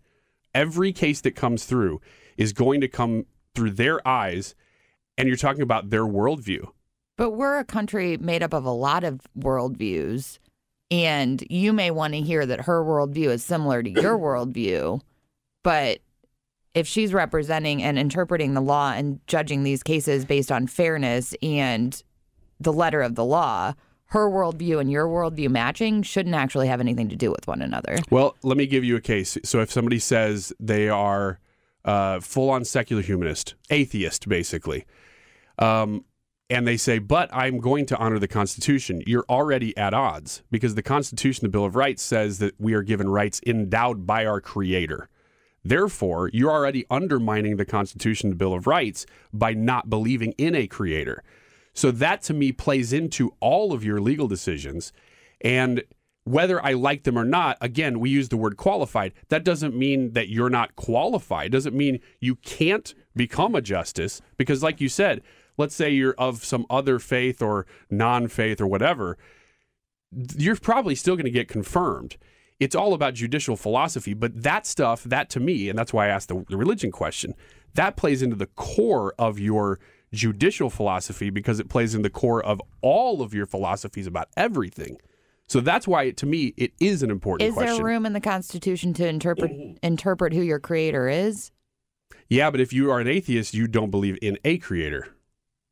Every 0.54 0.92
case 0.92 1.22
that 1.22 1.36
comes 1.36 1.64
through 1.64 2.02
is 2.36 2.52
going 2.52 2.82
to 2.82 2.90
come 2.90 3.26
through 3.56 3.72
their 3.72 4.06
eyes, 4.06 4.56
and 5.18 5.28
you're 5.28 5.38
talking 5.38 5.62
about 5.62 5.90
their 5.90 6.04
worldview. 6.06 6.68
But 7.16 7.32
we're 7.32 7.60
a 7.60 7.66
country 7.66 8.18
made 8.18 8.44
up 8.44 8.54
of 8.54 8.66
a 8.66 8.72
lot 8.72 9.06
of 9.06 9.22
worldviews, 9.38 10.40
and 10.92 11.42
you 11.50 11.72
may 11.72 11.92
want 11.92 12.14
to 12.14 12.20
hear 12.20 12.46
that 12.46 12.62
her 12.62 12.84
worldview 12.84 13.30
is 13.30 13.44
similar 13.44 13.82
to 13.82 13.90
your 13.90 14.18
worldview, 14.18 15.00
but 15.64 16.00
if 16.74 16.88
she's 16.88 17.14
representing 17.14 17.82
and 17.82 17.98
interpreting 17.98 18.54
the 18.54 18.62
law 18.62 18.94
and 18.94 19.20
judging 19.28 19.64
these 19.64 19.84
cases 19.84 20.26
based 20.26 20.52
on 20.52 20.68
fairness 20.68 21.34
and 21.42 22.04
the 22.60 22.74
letter 22.74 23.02
of 23.02 23.16
the 23.16 23.26
law, 23.26 23.74
her 24.06 24.30
worldview 24.30 24.80
and 24.80 24.92
your 24.92 25.08
worldview 25.08 25.50
matching 25.50 26.02
shouldn't 26.04 26.36
actually 26.36 26.68
have 26.68 26.80
anything 26.80 27.10
to 27.10 27.16
do 27.16 27.32
with 27.32 27.48
one 27.48 27.62
another. 27.62 27.98
Well, 28.10 28.36
let 28.44 28.58
me 28.58 28.66
give 28.66 28.84
you 28.84 28.96
a 28.96 29.02
case. 29.02 29.38
So 29.44 29.62
if 29.62 29.72
somebody 29.72 30.00
says 30.00 30.54
they 30.60 30.90
are 30.90 31.40
uh, 31.86 32.20
full 32.20 32.50
on 32.50 32.66
secular 32.66 33.02
humanist, 33.02 33.56
atheist, 33.70 34.28
basically, 34.28 34.86
um, 35.58 36.06
and 36.50 36.68
they 36.68 36.78
say, 36.78 36.98
but 36.98 37.30
I'm 37.32 37.60
going 37.60 37.86
to 37.88 37.98
honor 37.98 38.18
the 38.18 38.28
Constitution, 38.28 39.04
you're 39.06 39.26
already 39.30 39.78
at 39.78 39.94
odds 39.94 40.42
because 40.50 40.74
the 40.74 40.82
Constitution, 40.82 41.46
the 41.46 41.50
Bill 41.50 41.66
of 41.66 41.76
Rights, 41.76 42.02
says 42.02 42.40
that 42.40 42.60
we 42.60 42.74
are 42.74 42.82
given 42.82 43.10
rights 43.10 43.40
endowed 43.46 44.08
by 44.08 44.26
our 44.26 44.42
Creator. 44.42 45.10
Therefore, 45.64 46.30
you're 46.34 46.52
already 46.52 46.86
undermining 46.90 47.58
the 47.58 47.66
Constitution, 47.66 48.30
the 48.30 48.36
Bill 48.36 48.54
of 48.54 48.68
Rights, 48.68 49.06
by 49.34 49.54
not 49.54 49.90
believing 49.90 50.34
in 50.34 50.56
a 50.56 50.68
creator. 50.68 51.24
So 51.74 51.92
that 51.92 52.22
to 52.24 52.34
me 52.34 52.52
plays 52.52 52.94
into 52.94 53.34
all 53.40 53.74
of 53.74 53.84
your 53.84 54.02
legal 54.02 54.28
decisions. 54.28 54.92
And 55.42 55.84
whether 56.24 56.64
I 56.64 56.74
like 56.74 57.04
them 57.04 57.18
or 57.18 57.26
not, 57.26 57.58
again, 57.62 58.00
we 58.00 58.10
use 58.10 58.30
the 58.30 58.38
word 58.38 58.58
qualified. 58.58 59.14
That 59.30 59.44
doesn't 59.44 59.76
mean 59.76 60.14
that 60.14 60.30
you're 60.30 60.50
not 60.50 60.76
qualified. 60.76 61.48
It 61.48 61.50
doesn't 61.52 61.76
mean 61.76 62.00
you 62.20 62.36
can't 62.36 62.94
become 63.16 63.56
a 63.56 63.62
justice 63.62 64.22
because, 64.38 64.62
like 64.62 64.80
you 64.80 64.90
said, 64.90 65.22
let's 65.58 65.76
say 65.76 65.90
you're 65.90 66.16
of 66.18 66.44
some 66.44 66.66
other 66.70 67.00
faith 67.00 67.42
or 67.42 67.66
non 67.90 68.28
faith 68.28 68.62
or 68.62 68.68
whatever, 68.68 69.18
you're 70.38 70.56
probably 70.56 70.96
still 70.96 71.16
going 71.16 71.26
to 71.26 71.32
get 71.32 71.48
confirmed 71.48 72.18
it's 72.60 72.76
all 72.76 72.94
about 72.94 73.14
judicial 73.14 73.56
philosophy. 73.56 74.14
But 74.14 74.44
that 74.44 74.68
stuff, 74.68 75.04
that 75.04 75.30
to 75.32 75.40
me, 75.40 75.70
and 75.70 75.78
that's 75.78 75.94
why 75.94 76.06
I 76.06 76.10
asked 76.10 76.28
the, 76.28 76.46
the, 76.50 76.58
religion 76.58 76.92
question, 76.92 77.34
that 77.76 77.96
plays 77.96 78.22
into 78.22 78.36
the 78.36 78.48
core 78.48 79.14
of 79.18 79.40
your 79.40 79.80
judicial 80.14 80.70
philosophy 80.70 81.30
because 81.30 81.60
it 81.60 81.70
plays 81.70 81.96
in 81.96 82.02
the 82.02 82.10
core 82.10 82.44
of 82.44 82.62
all 82.82 83.22
of 83.22 83.34
your 83.34 83.46
philosophies 83.46 84.08
about 84.08 84.28
everything. 84.36 84.98
So 85.48 85.62
that's 85.62 85.88
why, 85.88 86.12
to 86.12 86.26
me, 86.26 86.54
it 86.58 86.74
is 86.80 87.02
an 87.02 87.10
important 87.10 87.50
is 87.50 87.56
question. 87.56 87.78
there 87.78 87.86
room 87.86 88.06
in 88.06 88.14
the 88.14 88.22
Constitution 88.22 88.94
to 88.96 89.08
interpret 89.08 89.52
interpret 89.82 90.34
who 90.34 90.42
your 90.42 90.60
creator 90.60 91.08
is? 91.08 91.52
Yeah, 92.28 92.52
but 92.52 92.60
if 92.60 92.72
you 92.72 92.92
are 92.92 93.00
an 93.00 93.08
atheist, 93.08 93.56
you 93.56 93.68
don't 93.68 93.90
believe 93.90 94.18
in 94.22 94.38
a 94.46 94.60
creator. 94.60 95.08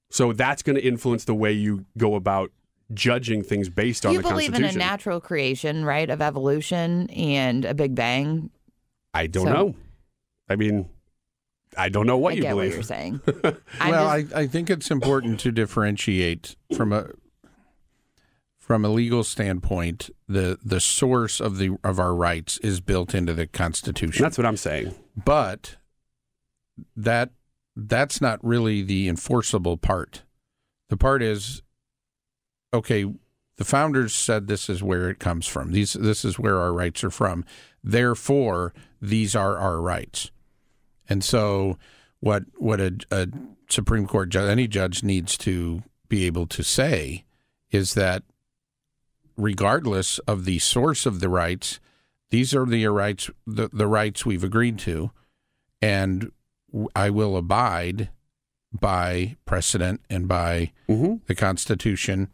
So 0.10 0.34
that's 0.34 0.64
going 0.64 0.78
to 0.78 0.82
influence 0.82 1.26
the 1.26 1.36
way 1.36 1.52
you 1.52 1.86
go 1.98 2.16
about 2.16 2.52
judging 2.94 3.44
things 3.44 3.70
based 3.70 4.06
on 4.06 4.14
you 4.14 4.20
the 4.22 4.30
believe 4.30 4.52
Constitution. 4.52 4.76
in 4.80 4.82
a 4.82 4.86
natural 4.86 5.20
creation, 5.20 5.84
right, 5.86 6.10
of 6.10 6.22
evolution 6.22 7.10
and 7.12 7.66
a 7.66 7.74
Big 7.74 7.96
Bang. 7.96 8.50
I 9.14 9.28
don't 9.28 9.46
So- 9.46 9.54
know. 9.54 9.76
I 10.50 10.56
mean, 10.56 10.90
I 11.78 11.90
don't 11.90 12.08
know 12.08 12.18
what 12.18 12.34
I 12.34 12.36
you 12.38 12.42
get 12.44 12.50
believe. 12.52 12.70
what 12.72 12.76
you're 12.76 12.84
saying. 12.84 13.22
Well, 13.80 14.20
just- 14.22 14.34
I, 14.36 14.40
I 14.42 14.48
think 14.48 14.70
it's 14.70 14.90
important 14.90 15.40
to 15.42 15.52
differentiate 15.52 16.56
from 16.76 16.94
a 16.94 17.08
from 18.60 18.84
a 18.84 18.90
legal 18.90 19.24
standpoint. 19.24 20.10
The 20.28 20.58
the 20.64 20.80
source 20.80 21.40
of 21.40 21.58
the 21.58 21.72
of 21.84 22.00
our 22.00 22.16
rights 22.16 22.58
is 22.60 22.80
built 22.82 23.14
into 23.14 23.34
the 23.34 23.48
Constitution. 23.48 24.24
That's 24.24 24.38
what 24.38 24.46
I'm 24.48 24.58
saying. 24.58 24.96
but 25.16 25.76
that 26.96 27.32
that's 27.76 28.22
not 28.22 28.44
really 28.44 28.82
the 28.82 29.08
enforceable 29.08 29.78
part. 29.78 30.24
The 30.90 30.98
part 30.98 31.22
is 31.22 31.62
okay, 32.74 33.06
the 33.58 33.66
founders 33.66 34.14
said 34.14 34.48
this 34.48 34.70
is 34.70 34.84
where 34.84 35.10
it 35.10 35.20
comes 35.20 35.48
from. 35.48 35.72
These 35.72 35.94
this 35.94 36.24
is 36.24 36.40
where 36.40 36.60
our 36.60 36.74
rights 36.74 37.04
are 37.04 37.12
from. 37.12 37.44
Therefore, 37.84 38.74
these 39.02 39.36
are 39.36 39.58
our 39.58 39.82
rights. 39.82 40.32
And 41.10 41.24
so 41.24 41.78
what 42.20 42.44
what 42.58 42.80
a, 42.80 42.98
a 43.12 43.28
Supreme 43.70 44.08
Court 44.08 44.30
judge 44.30 44.50
any 44.50 44.68
judge 44.68 45.04
needs 45.04 45.38
to 45.40 45.84
be 46.08 46.26
able 46.26 46.48
to 46.48 46.64
say 46.64 47.26
is 47.72 47.96
that 47.96 48.24
regardless 49.36 50.20
of 50.20 50.46
the 50.46 50.60
source 50.60 51.06
of 51.06 51.20
the 51.20 51.30
rights, 51.30 51.80
these 52.30 52.54
are 52.54 52.66
the 52.66 52.86
rights 52.88 53.30
the, 53.46 53.70
the 53.74 53.88
rights 53.88 54.26
we've 54.26 54.44
agreed 54.44 54.78
to 54.80 55.12
and 55.82 56.32
I 56.96 57.10
will 57.10 57.38
abide 57.38 58.10
by 58.72 59.38
precedent 59.46 60.02
and 60.10 60.28
by 60.28 60.72
mm-hmm. 60.88 61.16
the 61.26 61.36
Constitution 61.36 62.30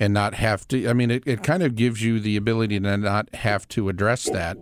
and 0.00 0.14
not 0.14 0.34
have 0.34 0.66
to. 0.68 0.88
I 0.88 0.94
mean, 0.94 1.10
it, 1.10 1.22
it 1.26 1.44
kind 1.44 1.62
of 1.62 1.76
gives 1.76 2.02
you 2.02 2.18
the 2.18 2.36
ability 2.36 2.80
to 2.80 2.96
not 2.96 3.32
have 3.34 3.68
to 3.68 3.90
address 3.90 4.24
that 4.24 4.56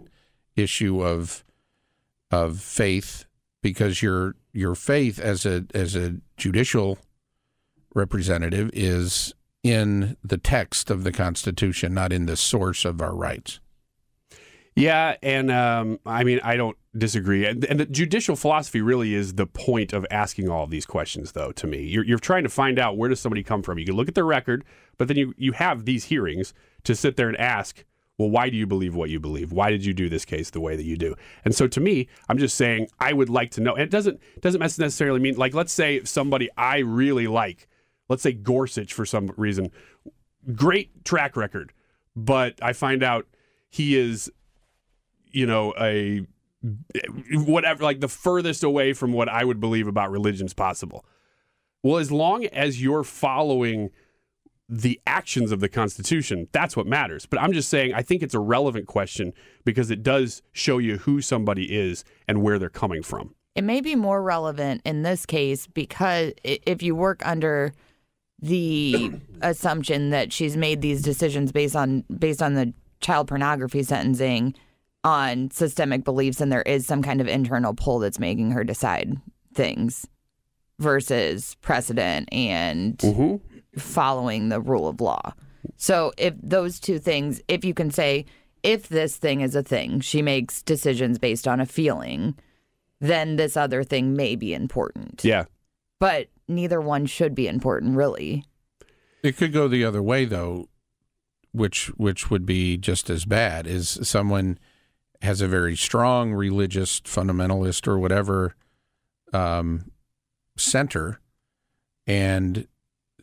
issue 0.57 1.03
of 1.03 1.45
of 2.31 2.61
faith 2.61 3.25
because 3.63 4.03
your 4.03 4.35
your 4.53 4.75
faith 4.75 5.19
as 5.21 5.47
a 5.47 5.65
as 5.73 5.95
a 5.95 6.17
judicial 6.37 6.99
representative 7.95 8.69
is 8.73 9.33
in 9.63 10.17
the 10.23 10.39
text 10.39 10.91
of 10.91 11.05
the 11.05 11.13
Constitution, 11.13 11.95
not 11.95 12.13
in 12.13 12.27
the 12.27 12.37
source 12.37 12.85
of 12.85 13.01
our 13.01 13.15
rights. 13.15 13.61
Yeah, 14.79 15.17
and 15.23 15.51
um, 15.51 15.99
I 16.07 16.23
mean, 16.23 16.41
I 16.45 16.57
don't 16.57 16.77
disagree. 16.97 17.45
And, 17.47 17.65
and 17.65 17.81
the 17.81 17.87
judicial 17.87 18.37
philosophy 18.37 18.81
really 18.81 19.13
is 19.13 19.35
the 19.35 19.47
point 19.47 19.93
of 19.93 20.07
asking 20.11 20.49
all 20.49 20.65
of 20.65 20.71
these 20.71 20.87
questions, 20.87 21.33
though. 21.33 21.51
To 21.53 21.67
me, 21.67 21.83
you're, 21.83 22.05
you're 22.05 22.19
trying 22.19 22.45
to 22.45 22.49
find 22.49 22.79
out 22.79 22.97
where 22.97 23.09
does 23.09 23.19
somebody 23.19 23.43
come 23.43 23.63
from. 23.63 23.79
You 23.79 23.87
can 23.87 23.97
look 23.97 24.09
at 24.09 24.15
their 24.15 24.25
record, 24.25 24.65
but 24.97 25.09
then 25.09 25.17
you 25.17 25.35
you 25.37 25.53
have 25.53 25.85
these 25.85 26.05
hearings 26.05 26.55
to 26.85 26.95
sit 26.95 27.17
there 27.17 27.29
and 27.29 27.37
ask, 27.39 27.85
well, 28.19 28.31
why 28.31 28.51
do 28.51 28.57
you 28.57 28.67
believe 28.67 28.95
what 28.95 29.11
you 29.11 29.19
believe? 29.19 29.53
Why 29.53 29.71
did 29.71 29.85
you 29.85 29.93
do 29.93 30.09
this 30.09 30.25
case 30.25 30.51
the 30.51 30.61
way 30.61 30.77
that 30.77 30.85
you 30.85 30.97
do? 30.97 31.17
And 31.45 31.55
so, 31.55 31.67
to 31.67 31.81
me, 31.81 32.09
I'm 32.29 32.39
just 32.39 32.57
saying 32.57 32.89
I 33.01 33.13
would 33.13 33.29
like 33.29 33.51
to 33.53 33.61
know. 33.61 33.75
And 33.75 33.83
it 33.83 33.91
doesn't 33.91 34.21
doesn't 34.41 34.61
necessarily 34.61 35.19
mean 35.19 35.37
like 35.37 35.55
let's 35.55 35.73
say 35.73 36.05
somebody 36.05 36.49
I 36.57 36.79
really 36.79 37.27
like, 37.27 37.69
let's 38.09 38.23
say 38.23 38.33
Gorsuch 38.33 38.93
for 38.93 39.05
some 39.05 39.33
reason, 39.37 39.73
great 40.55 41.05
track 41.05 41.37
record, 41.37 41.73
but 42.15 42.55
I 42.63 42.73
find 42.73 43.03
out 43.03 43.27
he 43.71 43.97
is 43.97 44.31
you 45.33 45.47
know, 45.47 45.75
a 45.79 46.27
whatever, 47.33 47.85
like 47.85 48.01
the 48.01 48.09
furthest 48.09 48.65
away 48.65 48.93
from 48.93 49.13
what 49.13 49.29
I 49.29 49.45
would 49.45 49.61
believe 49.61 49.87
about 49.87 50.11
religions 50.11 50.55
possible. 50.55 51.05
Well, 51.83 51.99
as 51.99 52.11
long 52.11 52.47
as 52.47 52.83
you're 52.83 53.05
following 53.05 53.91
the 54.69 55.01
actions 55.07 55.53
of 55.53 55.61
the 55.61 55.69
Constitution, 55.69 56.49
that's 56.53 56.77
what 56.77 56.87
matters. 56.87 57.25
But 57.27 57.41
I'm 57.41 57.53
just 57.53 57.69
saying, 57.69 57.95
I 57.95 58.03
think 58.03 58.23
it's 58.23 58.35
a 58.35 58.41
relevant 58.41 58.87
question 58.87 59.33
because 59.65 59.91
it 59.91 60.03
does 60.03 60.43
show 60.53 60.79
you 60.79 60.99
who 60.99 61.21
somebody 61.21 61.77
is 61.77 62.05
and 62.27 62.43
where 62.43 62.59
they're 62.59 62.69
coming 62.69 63.03
from. 63.03 63.35
It 63.55 63.63
may 63.63 63.81
be 63.81 63.95
more 63.95 64.23
relevant 64.23 64.83
in 64.85 65.03
this 65.03 65.25
case 65.25 65.67
because 65.67 66.33
if 66.45 66.83
you 66.83 66.95
work 66.95 67.27
under 67.27 67.73
the 68.41 69.13
assumption 69.43 70.11
that 70.11 70.33
she's 70.33 70.57
made 70.57 70.81
these 70.81 71.03
decisions 71.03 71.51
based 71.51 71.75
on 71.75 72.05
based 72.19 72.43
on 72.43 72.55
the 72.55 72.73
child 73.01 73.29
pornography 73.29 73.83
sentencing 73.83 74.55
on 75.09 75.51
systemic 75.51 76.05
beliefs 76.05 76.39
and 76.39 76.53
there 76.53 76.61
is 76.63 76.87
some 76.87 77.03
kind 77.03 77.23
of 77.23 77.27
internal 77.27 77.73
pull 77.73 77.99
that's 77.99 78.19
making 78.19 78.51
her 78.51 78.63
decide 78.63 79.17
things 79.55 80.07
versus 80.79 81.57
precedent 81.63 82.29
and 82.31 82.99
mm-hmm. 82.99 83.37
following 83.79 84.51
the 84.51 84.61
rule 84.61 84.87
of 84.87 85.01
law. 85.01 85.33
So 85.79 86.13
if 86.19 86.35
those 86.43 86.79
two 86.79 86.99
things, 86.99 87.41
if 87.49 87.65
you 87.65 87.73
can 87.73 87.91
say 87.91 88.27
if 88.63 88.89
this 88.89 89.17
thing 89.17 89.41
is 89.41 89.57
a 89.57 89.63
thing, 89.63 90.01
she 90.01 90.21
makes 90.21 90.63
decisions 90.63 91.19
based 91.19 91.49
on 91.49 91.59
a 91.59 91.65
feeling, 91.65 92.35
then 93.01 93.37
this 93.37 93.57
other 93.57 93.85
thing 93.85 94.15
may 94.15 94.37
be 94.37 94.53
important. 94.53 95.25
Yeah. 95.25 95.45
But 95.99 96.29
neither 96.49 96.83
one 96.83 97.07
should 97.07 97.35
be 97.35 97.49
important 97.49 97.97
really. 97.97 98.45
It 99.23 99.39
could 99.39 99.55
go 99.55 99.69
the 99.69 99.87
other 99.87 100.03
way 100.03 100.27
though, 100.27 100.69
which 101.53 101.87
which 101.97 102.29
would 102.29 102.45
be 102.45 102.77
just 102.77 103.09
as 103.09 103.25
bad 103.25 103.67
is 103.67 103.99
someone 104.03 104.59
has 105.21 105.41
a 105.41 105.49
very 105.49 105.77
strong 105.77 106.33
religious 106.33 107.01
fundamentalist 107.01 107.89
or 107.89 107.99
whatever 107.99 108.55
um, 109.33 109.91
center, 110.57 111.21
and 112.07 112.67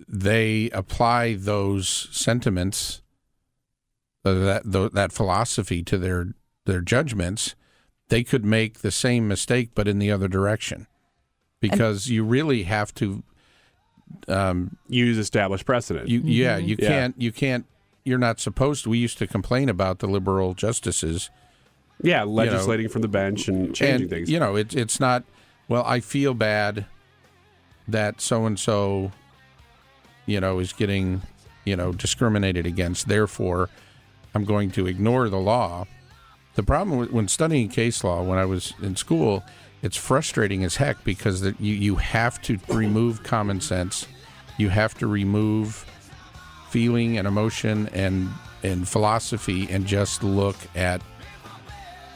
they 0.07 0.69
apply 0.71 1.35
those 1.35 2.09
sentiments, 2.11 3.01
uh, 4.25 4.33
that 4.33 4.91
that 4.93 5.11
philosophy 5.11 5.83
to 5.83 5.97
their 5.97 6.33
their 6.65 6.81
judgments, 6.81 7.55
they 8.09 8.23
could 8.23 8.43
make 8.43 8.79
the 8.79 8.91
same 8.91 9.27
mistake 9.27 9.71
but 9.73 9.87
in 9.87 9.99
the 9.99 10.11
other 10.11 10.27
direction, 10.27 10.87
because 11.59 12.07
and, 12.07 12.15
you 12.15 12.23
really 12.23 12.63
have 12.63 12.93
to 12.95 13.23
um, 14.27 14.77
use 14.87 15.17
established 15.17 15.65
precedent. 15.65 16.09
You, 16.09 16.21
yeah, 16.23 16.57
you 16.57 16.75
yeah. 16.77 16.87
can't 16.87 17.21
you 17.21 17.31
can't 17.31 17.65
you're 18.03 18.19
not 18.19 18.39
supposed 18.39 18.83
to. 18.83 18.89
We 18.89 18.97
used 18.97 19.17
to 19.19 19.27
complain 19.27 19.69
about 19.69 19.99
the 19.99 20.07
liberal 20.07 20.53
justices 20.53 21.29
yeah, 22.01 22.23
legislating 22.23 22.83
you 22.83 22.87
know, 22.87 22.93
from 22.93 23.01
the 23.01 23.07
bench 23.07 23.47
and 23.47 23.75
changing 23.75 24.01
and, 24.01 24.09
things. 24.09 24.29
You 24.29 24.39
know, 24.39 24.55
it's 24.55 24.75
it's 24.75 24.99
not. 24.99 25.23
Well, 25.67 25.83
I 25.85 25.99
feel 25.99 26.33
bad 26.33 26.85
that 27.87 28.21
so 28.21 28.45
and 28.45 28.59
so, 28.59 29.11
you 30.25 30.39
know, 30.39 30.59
is 30.59 30.73
getting, 30.73 31.21
you 31.65 31.75
know, 31.75 31.91
discriminated 31.91 32.65
against. 32.65 33.07
Therefore, 33.07 33.69
I'm 34.33 34.43
going 34.43 34.71
to 34.71 34.87
ignore 34.87 35.29
the 35.29 35.39
law. 35.39 35.85
The 36.55 36.63
problem 36.63 36.99
with, 36.99 37.11
when 37.11 37.27
studying 37.27 37.69
case 37.69 38.03
law 38.03 38.21
when 38.23 38.37
I 38.37 38.45
was 38.45 38.73
in 38.81 38.95
school, 38.95 39.43
it's 39.81 39.97
frustrating 39.97 40.63
as 40.63 40.77
heck 40.77 41.03
because 41.03 41.41
that 41.41 41.59
you 41.59 41.73
you 41.73 41.95
have 41.95 42.41
to 42.43 42.59
remove 42.69 43.23
common 43.23 43.61
sense, 43.61 44.07
you 44.57 44.69
have 44.69 44.93
to 44.95 45.07
remove 45.07 45.85
feeling 46.69 47.17
and 47.17 47.27
emotion 47.27 47.89
and 47.93 48.29
and 48.63 48.87
philosophy 48.87 49.67
and 49.69 49.85
just 49.85 50.23
look 50.23 50.55
at 50.75 51.01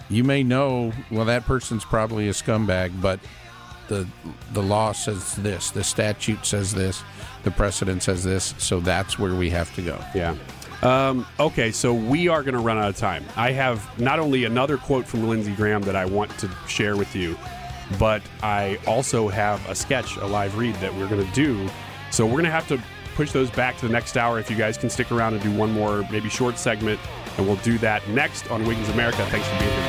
you 0.10 0.24
may 0.24 0.44
know, 0.44 0.92
well, 1.12 1.26
that 1.26 1.46
person's 1.46 1.86
probably 1.86 2.28
a 2.30 2.32
scumbag, 2.32 3.00
but 3.02 3.20
the 3.88 4.08
the 4.54 4.62
law 4.62 4.92
says 4.92 5.36
this, 5.38 5.72
the 5.72 5.84
statute 5.84 6.46
says 6.46 6.74
this, 6.74 7.04
the 7.44 7.52
precedent 7.52 8.04
says 8.04 8.24
this, 8.24 8.54
so 8.58 8.80
that's 8.80 9.18
where 9.18 9.36
we 9.36 9.50
have 9.50 9.74
to 9.76 9.82
go. 9.82 10.00
Yeah. 10.14 10.36
Um, 10.82 11.28
okay, 11.40 11.72
so 11.72 11.94
we 11.94 12.30
are 12.30 12.42
going 12.42 12.54
to 12.54 12.62
run 12.62 12.78
out 12.78 12.88
of 12.88 12.96
time. 12.96 13.26
I 13.36 13.52
have 13.52 14.00
not 14.00 14.20
only 14.20 14.46
another 14.46 14.78
quote 14.78 15.06
from 15.06 15.28
Lindsey 15.28 15.54
Graham 15.54 15.82
that 15.84 15.96
I 15.96 16.06
want 16.06 16.38
to 16.40 16.50
share 16.68 16.96
with 16.96 17.16
you, 17.16 17.38
but 17.98 18.22
I 18.42 18.80
also 18.88 19.28
have 19.28 19.68
a 19.70 19.76
sketch, 19.76 20.16
a 20.18 20.26
live 20.26 20.58
read 20.58 20.76
that 20.76 20.94
we're 20.96 21.10
going 21.10 21.26
to 21.26 21.34
do. 21.34 21.70
So 22.12 22.26
we're 22.26 22.34
going 22.34 22.46
to 22.46 22.52
have 22.52 22.68
to 22.70 22.82
push 23.16 23.34
those 23.34 23.52
back 23.52 23.78
to 23.80 23.88
the 23.88 23.92
next 23.92 24.16
hour. 24.16 24.40
If 24.40 24.50
you 24.50 24.56
guys 24.56 24.78
can 24.78 24.90
stick 24.90 25.12
around 25.12 25.34
and 25.34 25.44
do 25.44 25.52
one 25.52 25.72
more, 25.74 26.08
maybe 26.10 26.30
short 26.30 26.58
segment 26.58 27.00
and 27.40 27.48
we'll 27.48 27.58
do 27.58 27.78
that 27.80 28.08
next 28.10 28.52
on 28.52 28.66
Wings 28.66 28.90
America. 28.90 29.26
Thanks 29.30 29.48
for 29.48 29.60
being 29.60 29.72
here. 29.72 29.89